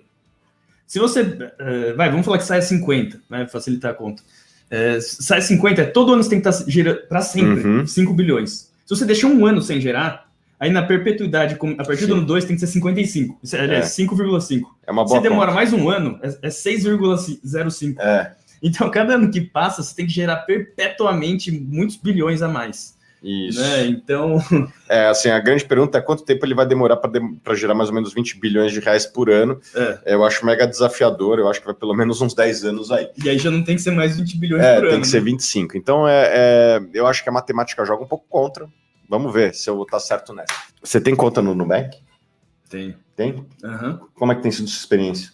Se 0.88 1.00
você. 1.00 1.22
eh, 1.60 1.94
vai, 1.94 2.10
vamos 2.10 2.26
falar 2.26 2.38
que 2.38 2.46
sai 2.46 2.62
50, 2.62 3.22
né? 3.30 3.48
Facilitar 3.48 3.92
a 3.92 3.94
conta. 3.94 4.22
Eh, 4.70 5.00
sai 5.02 5.42
50, 5.42 5.86
todo 5.88 6.14
ano 6.14 6.24
você 6.24 6.30
tem 6.32 6.42
que 6.42 6.48
estar 6.50 6.70
gerando 6.70 7.02
para 7.08 7.22
sempre 7.22 7.64
Uhum. 7.68 7.88
5 7.88 8.14
bilhões. 8.14 8.72
Se 8.86 8.96
você 8.96 9.06
deixar 9.06 9.28
um 9.28 9.46
ano 9.46 9.62
sem 9.62 9.80
gerar, 9.80 10.30
aí 10.60 10.70
na 10.72 10.84
perpetuidade, 10.84 11.56
a 11.78 11.84
partir 11.84 12.06
do 12.06 12.14
Sim. 12.14 12.18
ano 12.20 12.26
2 12.26 12.46
tem 12.46 12.56
que 12.56 12.60
ser 12.60 12.68
55. 12.68 13.40
Isso 13.42 13.56
é, 13.56 13.62
aliás, 13.62 13.86
É. 13.86 13.90
5,5. 13.90 14.62
É 14.86 14.92
uma 14.92 15.06
boa 15.06 15.18
Se 15.18 15.24
demora 15.24 15.48
conta. 15.52 15.56
mais 15.56 15.74
um 15.74 15.90
ano, 15.90 16.20
é, 16.22 16.48
é 16.48 16.50
6,05. 16.50 18.00
É, 18.00 18.34
Então, 18.64 18.90
cada 18.90 19.16
ano 19.16 19.30
que 19.30 19.42
passa, 19.42 19.84
você 19.84 19.94
tem 19.94 20.06
que 20.08 20.14
gerar 20.14 20.38
perpetuamente 20.38 21.52
muitos 21.52 21.98
bilhões 21.98 22.42
a 22.42 22.48
mais. 22.48 22.98
isso. 23.22 23.60
Né? 23.60 23.86
Então, 23.88 24.38
É, 24.90 25.08
assim, 25.08 25.30
a 25.30 25.40
grande 25.40 25.66
pergunta 25.66 25.98
é 25.98 26.02
quanto 26.02 26.24
tempo 26.24 26.46
ele 26.46 26.54
vai 26.56 26.66
demorar 26.66 26.96
para 26.98 27.56
gerar 27.56 27.74
mais 27.74 27.90
ou 27.90 27.96
menos 27.96 28.14
20 28.14 28.40
bilhões 28.40 28.72
de 28.72 28.80
reais 28.80 29.06
por 29.06 29.30
ano. 29.30 29.60
é. 29.76 30.00
Eu 30.14 30.24
acho 30.24 30.46
mega 30.46 30.66
desafiador, 30.68 31.40
eu 31.40 31.50
acho 31.50 31.60
que 31.60 31.66
vai 31.66 31.76
pelo 31.76 31.94
menos 31.94 32.22
uns 32.22 32.34
10 32.34 32.64
anos 32.66 32.90
aí. 32.92 33.10
E 33.24 33.30
aí 33.30 33.38
já 33.38 33.52
não 33.52 33.64
tem 33.64 33.76
que 33.76 33.82
ser 33.82 33.92
mais 33.92 34.18
20 34.18 34.38
bilhões 34.38 34.64
É, 34.64 34.76
por 34.76 34.84
tem 34.86 34.94
ano. 34.94 35.02
que 35.02 35.08
ser 35.08 35.20
né? 35.20 35.26
25. 35.26 35.78
Então, 35.78 36.08
é, 36.08 36.30
é, 36.34 36.82
eu 36.94 37.06
acho 37.06 37.22
que 37.24 37.30
a 37.30 37.34
matemática 37.34 37.84
joga 37.86 38.04
um 38.04 38.08
pouco 38.08 38.26
contra. 38.30 38.68
Vamos 39.10 39.34
ver 39.34 39.54
se 39.54 39.70
eu 39.70 39.76
vou 39.76 39.84
estar 39.84 40.00
certo 40.00 40.34
nessa. 40.34 40.54
Você 40.82 41.00
tem 41.02 41.16
conta 41.16 41.42
no 41.42 41.54
Nubank? 41.54 41.98
Tem. 42.70 42.96
Tem? 43.16 43.46
Aham. 43.64 44.00
Como 44.16 44.32
é 44.32 44.36
que 44.36 44.42
tem 44.42 44.52
sido 44.52 44.68
sua 44.68 44.80
experiência? 44.80 45.32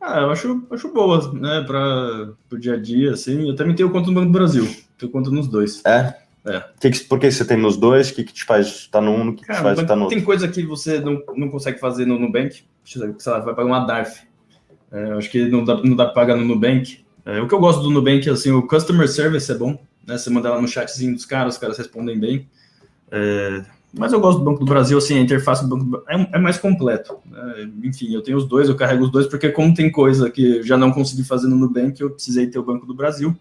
Ah, 0.00 0.20
eu 0.20 0.30
acho, 0.30 0.66
acho 0.70 0.92
boa, 0.92 1.32
né? 1.34 1.62
Para 1.66 2.32
o 2.50 2.58
dia 2.58 2.74
a 2.74 2.76
dia, 2.76 3.12
assim. 3.12 3.48
Eu 3.48 3.54
também 3.54 3.74
tenho 3.74 3.90
conta 3.90 4.08
no 4.08 4.14
Banco 4.14 4.26
do 4.28 4.32
Brasil. 4.32 4.66
Tenho 4.98 5.12
conta 5.12 5.30
nos 5.30 5.46
dois. 5.46 5.84
É? 5.84 6.14
É. 6.46 6.64
Que 6.80 6.90
que- 6.90 7.00
por 7.04 7.18
que 7.18 7.30
você 7.30 7.44
tem 7.44 7.58
nos 7.58 7.76
dois? 7.76 8.10
O 8.10 8.14
que, 8.14 8.24
que 8.24 8.32
te 8.32 8.44
faz 8.44 8.66
estar 8.66 9.00
no 9.02 9.10
um? 9.10 9.28
O 9.28 9.32
que, 9.32 9.40
que 9.40 9.42
te 9.42 9.46
Cara, 9.48 9.62
faz 9.62 9.78
estar 9.78 9.94
no 9.94 10.04
outro? 10.04 10.16
tem 10.16 10.24
coisa 10.24 10.48
que 10.48 10.62
você 10.64 10.98
não, 11.00 11.22
não 11.36 11.50
consegue 11.50 11.78
fazer 11.78 12.06
no 12.06 12.18
Nubank. 12.18 12.62
Sei 12.84 13.02
lá, 13.26 13.38
vai 13.40 13.54
pagar 13.54 13.66
uma 13.66 13.80
DARF. 13.86 14.22
É, 14.90 15.10
eu 15.10 15.18
acho 15.18 15.30
que 15.30 15.44
não 15.48 15.62
dá, 15.64 15.76
não 15.82 15.94
dá 15.94 16.06
pra 16.06 16.14
pagar 16.14 16.36
no 16.36 16.44
Nubank. 16.46 17.04
É, 17.26 17.38
o 17.40 17.46
que 17.46 17.54
eu 17.54 17.60
gosto 17.60 17.82
do 17.82 17.90
Nubank 17.90 18.26
é 18.26 18.32
assim, 18.32 18.50
o 18.50 18.66
customer 18.66 19.06
service 19.06 19.52
é 19.52 19.54
bom. 19.54 19.78
Né? 20.06 20.16
Você 20.16 20.30
manda 20.30 20.48
lá 20.50 20.60
no 20.60 20.66
chatzinho 20.66 21.12
dos 21.14 21.26
caras, 21.26 21.54
os 21.54 21.60
caras 21.60 21.76
respondem 21.76 22.18
bem. 22.18 22.48
É, 23.10 23.62
mas 23.92 24.12
eu 24.12 24.20
gosto 24.20 24.38
do 24.38 24.44
Banco 24.44 24.60
do 24.60 24.66
Brasil, 24.66 24.96
assim, 24.96 25.18
a 25.18 25.20
interface 25.20 25.62
do 25.62 25.68
Banco 25.68 25.84
do 25.84 25.90
Brasil 25.90 26.26
é, 26.32 26.36
é 26.36 26.38
mais 26.38 26.56
completo. 26.56 27.18
né? 27.28 27.68
Enfim, 27.82 28.14
eu 28.14 28.22
tenho 28.22 28.38
os 28.38 28.46
dois, 28.46 28.68
eu 28.68 28.76
carrego 28.76 29.04
os 29.04 29.10
dois, 29.10 29.26
porque 29.26 29.48
como 29.48 29.74
tem 29.74 29.90
coisa 29.90 30.30
que 30.30 30.58
eu 30.58 30.62
já 30.62 30.76
não 30.76 30.92
consegui 30.92 31.24
fazer 31.24 31.48
no 31.48 31.56
Nubank, 31.56 32.00
eu 32.00 32.10
precisei 32.10 32.46
ter 32.46 32.58
o 32.58 32.62
Banco 32.62 32.86
do 32.86 32.94
Brasil. 32.94 33.36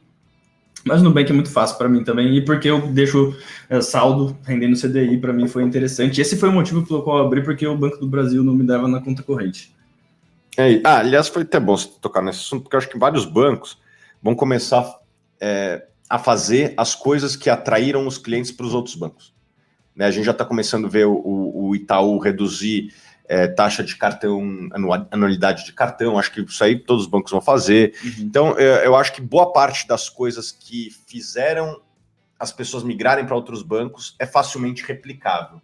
Mas 0.84 1.02
no 1.02 1.10
Nubank 1.10 1.30
é 1.30 1.34
muito 1.34 1.52
fácil 1.52 1.78
para 1.78 1.90
mim 1.90 2.04
também, 2.04 2.36
e 2.36 2.42
porque 2.44 2.70
eu 2.70 2.88
deixo 2.88 3.36
é, 3.70 3.80
saldo 3.82 4.36
rendendo 4.44 4.80
CDI, 4.80 5.18
para 5.18 5.34
mim 5.34 5.48
foi 5.48 5.64
interessante. 5.64 6.20
Esse 6.20 6.36
foi 6.36 6.50
o 6.50 6.54
motivo 6.54 6.86
pelo 6.86 7.04
qual 7.04 7.20
eu 7.20 7.26
abri, 7.26 7.44
porque 7.44 7.68
o 7.68 7.78
Banco 7.78 7.98
do 7.98 8.08
Brasil 8.08 8.44
não 8.44 8.56
me 8.56 8.64
dava 8.64 8.88
na 8.88 9.02
conta 9.02 9.22
corrente. 9.22 9.76
É, 10.58 10.82
ah, 10.84 11.00
aliás, 11.00 11.28
foi 11.28 11.44
até 11.44 11.60
bom 11.60 11.78
você 11.78 11.90
tocar 12.02 12.22
nesse 12.22 12.40
assunto, 12.40 12.64
porque 12.64 12.76
eu 12.76 12.80
acho 12.80 12.90
que 12.90 12.98
vários 12.98 13.26
bancos 13.26 13.78
vão 14.22 14.34
começar 14.34 15.00
é, 15.40 15.86
a 16.10 16.18
fazer 16.18 16.74
as 16.76 16.96
coisas 16.96 17.36
que 17.36 17.50
atraíram 17.50 18.08
os 18.08 18.18
clientes 18.18 18.52
para 18.52 18.66
os 18.66 18.74
outros 18.74 18.96
bancos. 18.96 19.34
Né, 20.00 20.06
a 20.06 20.12
gente 20.12 20.24
já 20.24 20.32
está 20.32 20.46
começando 20.46 20.86
a 20.86 20.90
ver 20.90 21.06
o, 21.08 21.52
o 21.54 21.76
Itaú 21.76 22.20
reduzir 22.20 22.94
é, 23.28 23.50
taxa 23.50 23.84
de 23.84 23.98
cartão, 23.98 24.42
anualidade 25.12 25.66
de 25.66 25.74
cartão, 25.74 26.18
acho 26.18 26.32
que 26.32 26.40
isso 26.40 26.64
aí 26.64 26.80
todos 26.80 27.04
os 27.04 27.10
bancos 27.10 27.30
vão 27.30 27.42
fazer. 27.42 27.94
Uhum. 28.02 28.12
Então, 28.20 28.58
eu, 28.58 28.76
eu 28.76 28.96
acho 28.96 29.12
que 29.12 29.20
boa 29.20 29.52
parte 29.52 29.86
das 29.86 30.08
coisas 30.08 30.54
que 30.54 30.90
fizeram 31.06 31.82
as 32.40 32.50
pessoas 32.50 32.82
migrarem 32.82 33.26
para 33.26 33.36
outros 33.36 33.62
bancos 33.62 34.16
é 34.18 34.26
facilmente 34.26 34.86
replicável. 34.86 35.62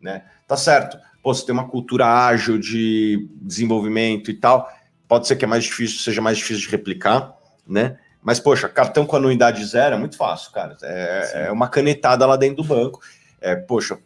Né? 0.00 0.22
Tá 0.46 0.56
certo. 0.56 0.96
Pô, 1.20 1.34
você 1.34 1.44
tem 1.44 1.52
uma 1.52 1.66
cultura 1.66 2.06
ágil 2.06 2.56
de 2.56 3.28
desenvolvimento 3.42 4.30
e 4.30 4.34
tal, 4.34 4.70
pode 5.08 5.26
ser 5.26 5.34
que 5.34 5.44
é 5.44 5.48
mais 5.48 5.64
difícil, 5.64 5.98
seja 5.98 6.22
mais 6.22 6.38
difícil 6.38 6.62
de 6.62 6.70
replicar, 6.70 7.34
né? 7.66 7.98
Mas, 8.22 8.38
poxa, 8.38 8.68
cartão 8.68 9.04
com 9.04 9.16
anuidade 9.16 9.64
zero 9.64 9.96
é 9.96 9.98
muito 9.98 10.16
fácil, 10.16 10.52
cara. 10.52 10.76
É, 10.82 11.46
é 11.46 11.52
uma 11.52 11.68
canetada 11.68 12.24
lá 12.26 12.36
dentro 12.36 12.62
do 12.62 12.64
banco. 12.64 13.00
É, 13.40 13.56
poxa, 13.56 13.98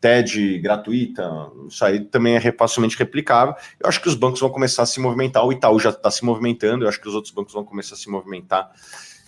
TED 0.00 0.58
gratuita, 0.58 1.50
isso 1.68 1.84
aí 1.84 2.00
também 2.00 2.36
é 2.36 2.52
facilmente 2.52 2.98
replicável. 2.98 3.54
Eu 3.80 3.88
acho 3.88 4.00
que 4.00 4.08
os 4.08 4.14
bancos 4.14 4.40
vão 4.40 4.50
começar 4.50 4.82
a 4.82 4.86
se 4.86 5.00
movimentar, 5.00 5.44
o 5.44 5.52
Itaú 5.52 5.80
já 5.80 5.90
está 5.90 6.10
se 6.10 6.24
movimentando, 6.24 6.84
eu 6.84 6.88
acho 6.88 7.00
que 7.00 7.08
os 7.08 7.14
outros 7.14 7.32
bancos 7.32 7.54
vão 7.54 7.64
começar 7.64 7.94
a 7.94 7.98
se 7.98 8.10
movimentar 8.10 8.70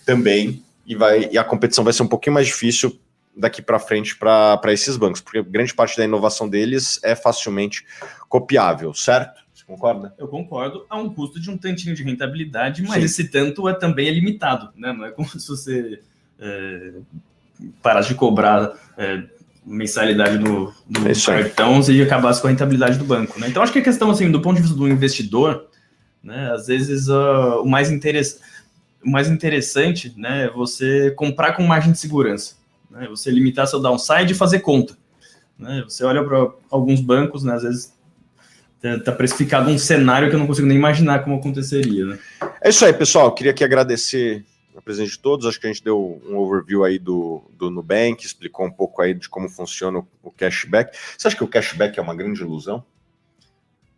também, 0.05 0.63
e, 0.85 0.95
vai, 0.95 1.29
e 1.31 1.37
a 1.37 1.43
competição 1.43 1.83
vai 1.83 1.91
ser 1.91 2.03
um 2.03 2.07
pouquinho 2.07 2.35
mais 2.35 2.47
difícil 2.47 2.97
daqui 3.35 3.61
para 3.61 3.77
frente 3.77 4.15
para 4.15 4.59
esses 4.67 4.95
bancos, 4.97 5.21
porque 5.21 5.43
grande 5.43 5.73
parte 5.73 5.97
da 5.97 6.03
inovação 6.03 6.47
deles 6.47 6.99
é 7.03 7.15
facilmente 7.15 7.85
copiável, 8.29 8.93
certo? 8.93 9.45
Você 9.53 9.63
concorda? 9.65 10.13
Eu 10.17 10.27
concordo, 10.27 10.85
a 10.89 10.97
um 10.97 11.13
custo 11.13 11.39
de 11.39 11.49
um 11.49 11.57
tantinho 11.57 11.93
de 11.95 12.03
rentabilidade, 12.03 12.81
mas 12.83 12.99
Sim. 12.99 13.03
esse 13.03 13.29
tanto 13.29 13.67
é 13.67 13.73
também 13.73 14.07
é 14.07 14.11
limitado, 14.11 14.71
né? 14.75 14.93
Não 14.93 15.05
é 15.05 15.11
como 15.11 15.27
se 15.39 15.47
você 15.47 15.99
é, 16.39 16.93
parasse 17.81 18.09
de 18.09 18.15
cobrar. 18.15 18.73
É, 18.97 19.23
mensalidade 19.67 20.37
do, 20.37 20.73
do 20.87 21.07
é 21.07 21.13
cartão 21.13 21.81
e 21.89 22.01
acabasse 22.01 22.41
com 22.41 22.47
a 22.47 22.49
rentabilidade 22.49 22.97
do 22.97 23.03
banco. 23.03 23.37
Né? 23.39 23.49
Então, 23.49 23.61
acho 23.61 23.73
que 23.73 23.79
a 23.79 23.83
questão, 23.83 24.09
assim, 24.09 24.31
do 24.31 24.41
ponto 24.41 24.55
de 24.55 24.61
vista 24.61 24.77
do 24.77 24.87
investidor, 24.87 25.67
né, 26.23 26.51
às 26.53 26.67
vezes 26.67 27.09
uh, 27.09 27.61
o, 27.61 27.65
mais 27.65 27.91
interess... 27.91 28.39
o 29.03 29.09
mais 29.09 29.29
interessante 29.29 30.13
né, 30.15 30.45
é 30.45 30.49
você 30.49 31.11
comprar 31.11 31.53
com 31.53 31.63
margem 31.63 31.91
de 31.91 31.99
segurança. 31.99 32.55
Né? 32.89 33.07
Você 33.09 33.29
limitar 33.29 33.67
seu 33.67 33.79
downside 33.79 34.31
e 34.31 34.35
fazer 34.35 34.59
conta. 34.59 34.97
Né? 35.59 35.83
Você 35.87 36.05
olha 36.05 36.23
para 36.23 36.49
alguns 36.71 37.01
bancos, 37.01 37.43
né, 37.43 37.53
às 37.53 37.63
vezes 37.63 37.97
está 38.81 39.11
precificado 39.11 39.69
um 39.69 39.77
cenário 39.77 40.29
que 40.29 40.35
eu 40.35 40.39
não 40.39 40.47
consigo 40.47 40.67
nem 40.67 40.77
imaginar 40.77 41.23
como 41.23 41.35
aconteceria. 41.35 42.05
Né? 42.05 42.19
É 42.61 42.69
isso 42.69 42.85
aí, 42.85 42.93
pessoal. 42.93 43.25
Eu 43.25 43.31
queria 43.31 43.51
aqui 43.51 43.63
agradecer 43.63 44.45
a 44.77 44.81
presença 44.81 45.11
de 45.11 45.19
todos. 45.19 45.47
Acho 45.47 45.59
que 45.59 45.65
a 45.65 45.73
gente 45.73 45.83
deu 45.83 46.21
um 46.23 46.37
overview 46.37 46.83
aí 46.83 46.99
do, 46.99 47.43
do 47.57 47.71
Nubank, 47.71 48.23
explicou 48.23 48.65
um 48.65 48.71
pouco 48.71 49.01
aí 49.01 49.13
de 49.15 49.27
como 49.27 49.49
funciona 49.49 50.05
o 50.21 50.31
cashback. 50.31 50.95
Você 51.17 51.27
acha 51.27 51.35
que 51.35 51.43
o 51.43 51.47
cashback 51.47 51.97
é 51.97 52.01
uma 52.01 52.15
grande 52.15 52.41
ilusão? 52.41 52.83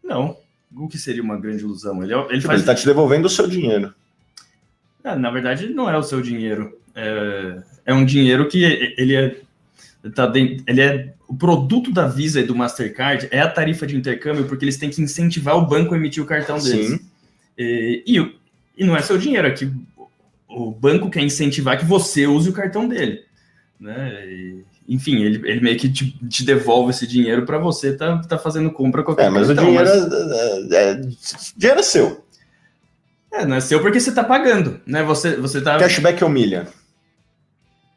Não. 0.02 0.38
O 0.74 0.88
que 0.88 0.98
seria 0.98 1.22
uma 1.22 1.38
grande 1.38 1.64
ilusão? 1.64 2.02
Ele, 2.02 2.14
é, 2.14 2.28
ele, 2.30 2.42
faz... 2.42 2.60
ele 2.60 2.66
tá 2.66 2.74
te 2.74 2.86
devolvendo 2.86 3.26
o 3.26 3.30
seu 3.30 3.48
dinheiro. 3.48 3.94
É, 5.04 5.16
na 5.16 5.30
verdade, 5.30 5.68
não 5.68 5.90
é 5.90 5.98
o 5.98 6.04
seu 6.04 6.22
dinheiro. 6.22 6.80
É, 6.96 7.62
é 7.88 7.94
um 7.94 8.06
dinheiro 8.06 8.48
que 8.48 8.64
ele 8.98 9.16
é, 9.16 9.42
tá 10.16 10.26
dentro, 10.28 10.64
ele 10.68 10.82
é 10.82 11.14
o 11.28 11.36
produto 11.36 11.92
da 11.92 12.08
Visa 12.08 12.40
e 12.40 12.44
do 12.44 12.56
Mastercard 12.56 13.28
é 13.32 13.42
a 13.42 13.50
tarifa 13.50 13.86
de 13.86 13.96
intercâmbio 13.96 14.46
porque 14.46 14.66
eles 14.66 14.78
têm 14.78 14.90
que 14.90 15.02
incentivar 15.02 15.56
o 15.58 15.66
banco 15.66 15.94
a 15.94 15.98
emitir 15.98 16.24
o 16.24 16.26
cartão 16.26 16.58
deles. 16.58 16.92
Sim. 16.92 17.00
E, 17.58 18.04
e, 18.06 18.40
e 18.78 18.86
não 18.86 18.96
é 18.96 19.02
seu 19.02 19.18
dinheiro, 19.18 19.48
é 19.48 19.52
que 19.52 19.72
o 20.50 20.72
banco 20.72 21.10
quer 21.10 21.22
incentivar 21.22 21.78
que 21.78 21.86
você 21.86 22.26
use 22.26 22.50
o 22.50 22.54
cartão 22.54 22.88
dele. 22.88 23.24
Né? 23.80 24.26
E, 24.26 24.66
enfim, 24.88 25.24
ele, 25.24 25.48
ele 25.50 25.62
meio 25.62 25.78
que 25.78 25.88
te, 25.88 26.12
te 26.28 26.44
devolve 26.44 26.90
esse 26.90 27.06
dinheiro 27.06 27.46
para 27.46 27.60
você 27.60 27.96
tá, 27.96 28.18
tá 28.18 28.38
fazendo 28.38 28.72
compra 28.72 29.04
qualquer 29.04 29.28
É, 29.28 29.30
mas 29.30 29.48
cartão, 29.48 29.64
o 29.64 29.68
dinheiro, 29.68 29.90
mas... 29.90 30.72
É, 30.72 30.76
é, 30.76 30.92
é, 30.92 31.02
dinheiro 31.56 31.80
é 31.80 31.84
seu. 31.84 32.26
É, 33.32 33.46
não 33.46 33.56
é 33.56 33.62
seu 33.62 33.80
porque 33.80 34.00
você 34.00 34.12
tá 34.12 34.24
pagando, 34.24 34.82
né? 34.86 35.04
Você, 35.04 35.36
você 35.36 35.62
tá... 35.62 35.78
Cashback 35.78 36.24
ou 36.24 36.30
milha? 36.30 36.68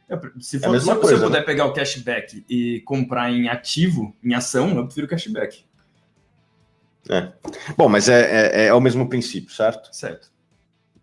É, 0.08 0.20
se, 0.38 0.58
for, 0.60 0.76
é 0.76 0.80
se 0.80 0.94
coisa, 0.94 1.14
eu 1.14 1.20
puder 1.20 1.40
né? 1.40 1.44
pegar 1.44 1.64
o 1.64 1.72
cashback 1.72 2.44
e 2.48 2.80
comprar 2.82 3.30
em 3.32 3.48
ativo, 3.48 4.14
em 4.22 4.34
ação, 4.34 4.76
eu 4.76 4.84
prefiro 4.84 5.08
cashback. 5.08 5.64
É. 7.08 7.32
Bom, 7.76 7.88
mas 7.88 8.08
é, 8.08 8.64
é, 8.64 8.66
é 8.66 8.74
o 8.74 8.80
mesmo 8.80 9.08
princípio, 9.08 9.52
certo? 9.52 9.88
Certo. 9.90 10.31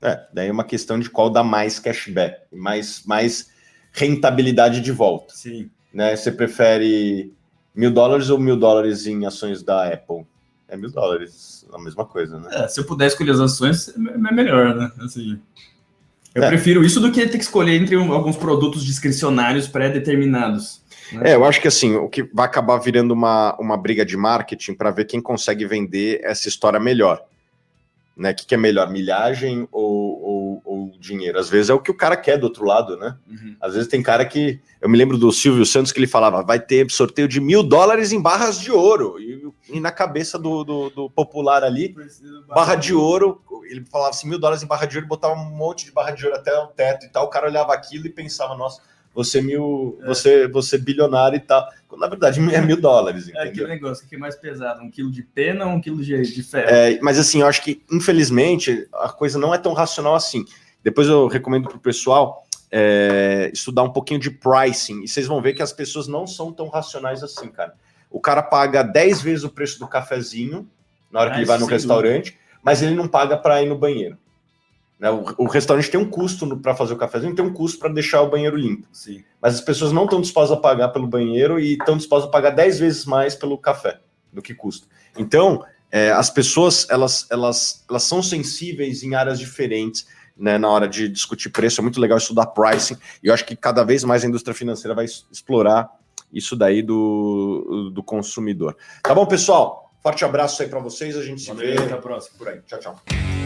É, 0.02 0.20
daí 0.34 0.48
é 0.48 0.52
uma 0.52 0.64
questão 0.64 0.98
de 0.98 1.10
qual 1.10 1.30
dá 1.30 1.44
mais 1.44 1.80
cashback, 1.80 2.42
mais, 2.52 3.04
mais 3.06 3.50
rentabilidade 3.92 4.82
de 4.82 4.92
volta. 4.92 5.34
Sim. 5.36 5.70
Né? 5.94 6.16
Você 6.16 6.32
prefere 6.32 7.34
mil 7.76 7.92
dólares 7.92 8.30
ou 8.30 8.40
mil 8.40 8.56
dólares 8.56 9.06
em 9.06 9.26
ações 9.26 9.62
da 9.62 9.88
Apple? 9.88 10.26
É 10.68 10.78
mil 10.78 10.92
dólares, 10.92 11.66
a 11.74 11.80
mesma 11.80 12.06
coisa, 12.06 12.40
né? 12.40 12.50
É, 12.52 12.68
se 12.68 12.80
eu 12.80 12.86
puder 12.86 13.08
escolher 13.08 13.32
as 13.32 13.40
ações, 13.40 13.90
é, 13.90 13.94
é 13.94 14.34
melhor, 14.34 14.76
né? 14.76 14.92
Assim, 15.00 15.40
eu 16.34 16.44
é. 16.44 16.48
prefiro 16.48 16.84
isso 16.84 17.00
do 17.00 17.12
que 17.12 17.26
ter 17.26 17.38
que 17.38 17.44
escolher 17.44 17.76
entre 17.76 17.98
um, 17.98 18.14
alguns 18.14 18.38
produtos 18.38 18.86
discricionários 18.86 19.68
pré-determinados. 19.68 20.82
Né? 21.12 21.32
É, 21.32 21.36
eu 21.36 21.44
acho 21.44 21.60
que 21.60 21.68
assim, 21.68 21.96
o 21.96 22.08
que 22.08 22.24
vai 22.32 22.46
acabar 22.46 22.78
virando 22.78 23.14
uma, 23.14 23.58
uma 23.60 23.76
briga 23.76 24.06
de 24.06 24.16
marketing 24.16 24.76
para 24.76 24.92
ver 24.92 25.06
quem 25.06 25.20
consegue 25.20 25.66
vender 25.66 26.22
essa 26.24 26.48
história 26.48 26.80
melhor 26.80 27.26
né? 28.20 28.32
O 28.32 28.36
que, 28.36 28.46
que, 28.46 28.54
é 28.54 28.58
melhor, 28.58 28.92
milhagem 28.92 29.66
ou, 29.72 30.22
ou, 30.22 30.62
ou, 30.66 30.92
dinheiro? 31.00 31.40
Às 31.40 31.50
vezes 31.50 31.70
é 31.70 31.74
o 31.74 31.80
que 31.80 31.90
o 31.90 31.96
cara 31.96 32.18
quer 32.18 32.38
do 32.38 32.44
outro 32.44 32.66
lado, 32.66 32.98
né? 32.98 33.16
Uhum. 33.26 33.56
Às 33.62 33.74
vezes 33.74 33.88
tem 33.88 34.04
cara 34.04 34.26
que. 34.26 34.60
Eu 34.82 34.90
me 34.90 34.98
lembro 34.98 35.18
do 35.18 35.32
Silvio 35.32 35.66
Santos 35.66 35.94
que 35.94 36.00
ele 36.00 36.06
falava: 36.06 36.44
vai 36.44 36.60
ter 36.60 36.92
sorteio 36.92 37.30
de 37.30 37.40
mil 37.40 37.64
dólares 37.64 38.12
em 38.12 38.22
barras 38.22 38.60
de 38.60 38.72
ouro. 38.72 39.18
E, 39.20 39.48
e 39.70 39.80
na 39.80 39.92
cabeça 39.92 40.38
do, 40.38 40.66
do, 40.66 40.90
do 40.90 41.10
popular 41.10 41.64
ali, 41.64 41.96
barra 42.48 42.76
de 42.76 42.94
ouro, 42.94 43.42
ele 43.70 43.86
falava 43.90 44.10
assim: 44.10 44.28
mil 44.28 44.38
dólares 44.38 44.62
em 44.62 44.68
barra 44.68 44.86
de 44.86 44.98
ouro, 44.98 45.08
botava 45.08 45.34
um 45.34 45.50
monte 45.50 45.86
de 45.86 45.92
barra 45.94 46.12
de 46.12 46.26
ouro 46.26 46.38
até 46.38 46.54
o 46.60 46.68
teto 46.68 47.06
e 47.06 47.10
tal. 47.10 47.26
O 47.26 47.30
cara 47.30 47.48
olhava 47.48 47.74
aquilo 47.74 48.06
e 48.06 48.10
pensava: 48.10 48.54
nossa 48.54 48.82
você 49.14 49.42
mil, 49.42 49.98
é. 50.02 50.08
você, 50.08 50.48
você 50.48 50.78
bilionário 50.78 51.38
e 51.38 51.40
tal. 51.40 51.68
Na 51.98 52.08
verdade, 52.08 52.40
é 52.54 52.62
mil 52.62 52.80
dólares. 52.80 53.24
Entendeu? 53.24 53.42
É 53.42 53.48
aquele 53.48 53.68
negócio 53.68 54.08
que 54.08 54.16
é 54.16 54.18
mais 54.18 54.36
pesado, 54.36 54.82
um 54.82 54.90
quilo 54.90 55.12
de 55.12 55.24
pena 55.24 55.66
ou 55.66 55.74
um 55.74 55.82
quilo 55.82 56.02
de, 56.02 56.22
de 56.22 56.44
ferro? 56.44 56.70
É, 56.70 57.00
mas 57.02 57.20
assim, 57.20 57.42
eu 57.42 57.48
acho 57.48 57.64
que, 57.64 57.82
infelizmente, 57.92 58.88
a 58.94 59.10
coisa 59.10 59.38
não 59.40 59.54
é 59.54 59.58
tão 59.58 59.74
racional 59.74 60.16
assim. 60.16 60.46
Depois 60.84 61.08
eu 61.08 61.28
recomendo 61.28 61.68
para 61.68 61.78
o 61.78 61.80
pessoal 61.80 62.46
é, 62.72 63.50
estudar 63.54 63.84
um 63.84 63.92
pouquinho 63.92 64.20
de 64.20 64.30
pricing, 64.30 65.04
e 65.04 65.08
vocês 65.08 65.28
vão 65.28 65.42
ver 65.42 65.54
que 65.54 65.62
as 65.62 65.74
pessoas 65.74 66.08
não 66.08 66.28
são 66.28 66.54
tão 66.54 66.70
racionais 66.70 67.24
assim, 67.24 67.50
cara. 67.50 67.74
O 68.10 68.20
cara 68.20 68.42
paga 68.42 68.84
10 68.84 69.22
vezes 69.22 69.44
o 69.44 69.50
preço 69.50 69.80
do 69.80 69.88
cafezinho 69.88 70.68
na 71.12 71.22
hora 71.22 71.30
que 71.32 71.38
ah, 71.38 71.40
ele 71.40 71.46
vai 71.46 71.58
no 71.58 71.66
restaurante, 71.66 72.32
dúvida. 72.32 72.40
mas 72.64 72.82
ele 72.82 72.96
não 72.96 73.08
paga 73.08 73.36
para 73.36 73.62
ir 73.62 73.68
no 73.68 73.78
banheiro. 73.78 74.18
Né? 75.00 75.10
O, 75.10 75.24
o, 75.38 75.48
restaurante 75.48 75.90
tem 75.90 76.00
um 76.00 76.10
custo 76.10 76.58
para 76.58 76.76
fazer 76.76 76.94
o 76.94 76.98
cafezinho, 76.98 77.34
tem 77.34 77.46
um 77.46 77.54
custo 77.54 77.80
para 77.80 77.90
deixar 77.90 78.22
o 78.22 78.30
banheiro 78.30 78.58
limpo. 78.58 78.88
Sim. 78.92 79.24
Mas 79.42 79.56
as 79.56 79.62
pessoas 79.62 79.92
não 79.92 80.04
estão 80.04 80.20
dispostas 80.20 80.58
a 80.58 80.62
pagar 80.62 80.90
pelo 80.90 81.08
banheiro 81.08 81.60
e 81.60 81.74
estão 81.74 81.96
dispostas 81.96 82.28
a 82.28 82.32
pagar 82.32 82.50
10 82.52 82.80
vezes 82.80 83.06
mais 83.06 83.34
pelo 83.34 83.58
café 83.58 84.00
do 84.32 84.42
que 84.42 84.54
custa. 84.54 84.88
Então, 85.18 85.64
é, 85.92 86.12
as 86.12 86.30
pessoas 86.30 86.86
elas, 86.90 87.26
elas, 87.32 87.86
elas 87.90 88.04
são 88.04 88.22
sensíveis 88.22 89.02
em 89.02 89.16
áreas 89.16 89.40
diferentes. 89.40 90.06
Né, 90.38 90.58
na 90.58 90.70
hora 90.70 90.88
de 90.88 91.10
discutir 91.10 91.50
preço, 91.50 91.82
é 91.82 91.84
muito 91.84 92.00
legal 92.00 92.18
estudar 92.18 92.46
pricing, 92.46 92.96
e 93.22 93.28
eu 93.28 93.34
acho 93.34 93.44
que 93.44 93.58
cada 93.58 93.84
vez 93.84 94.06
mais 94.06 94.24
a 94.24 94.28
indústria 94.28 94.56
financeira 94.56 94.96
vai 94.96 95.04
explorar 95.04 95.90
isso 96.32 96.56
daí 96.56 96.82
do, 96.82 97.92
do 97.94 98.02
consumidor. 98.02 98.78
Tá 99.04 99.14
bom, 99.14 99.26
pessoal? 99.26 99.92
Forte 100.02 100.24
abraço 100.24 100.62
aí 100.62 100.70
para 100.70 100.80
vocês, 100.80 101.18
a 101.18 101.24
gente 101.24 101.46
Valeu, 101.46 101.72
se 101.72 101.76
vê. 101.76 101.84
Até 101.84 101.94
a 101.94 101.98
próxima. 101.98 102.38
Por 102.38 102.48
aí. 102.48 102.62
Tchau, 102.62 102.80
tchau. 102.80 103.39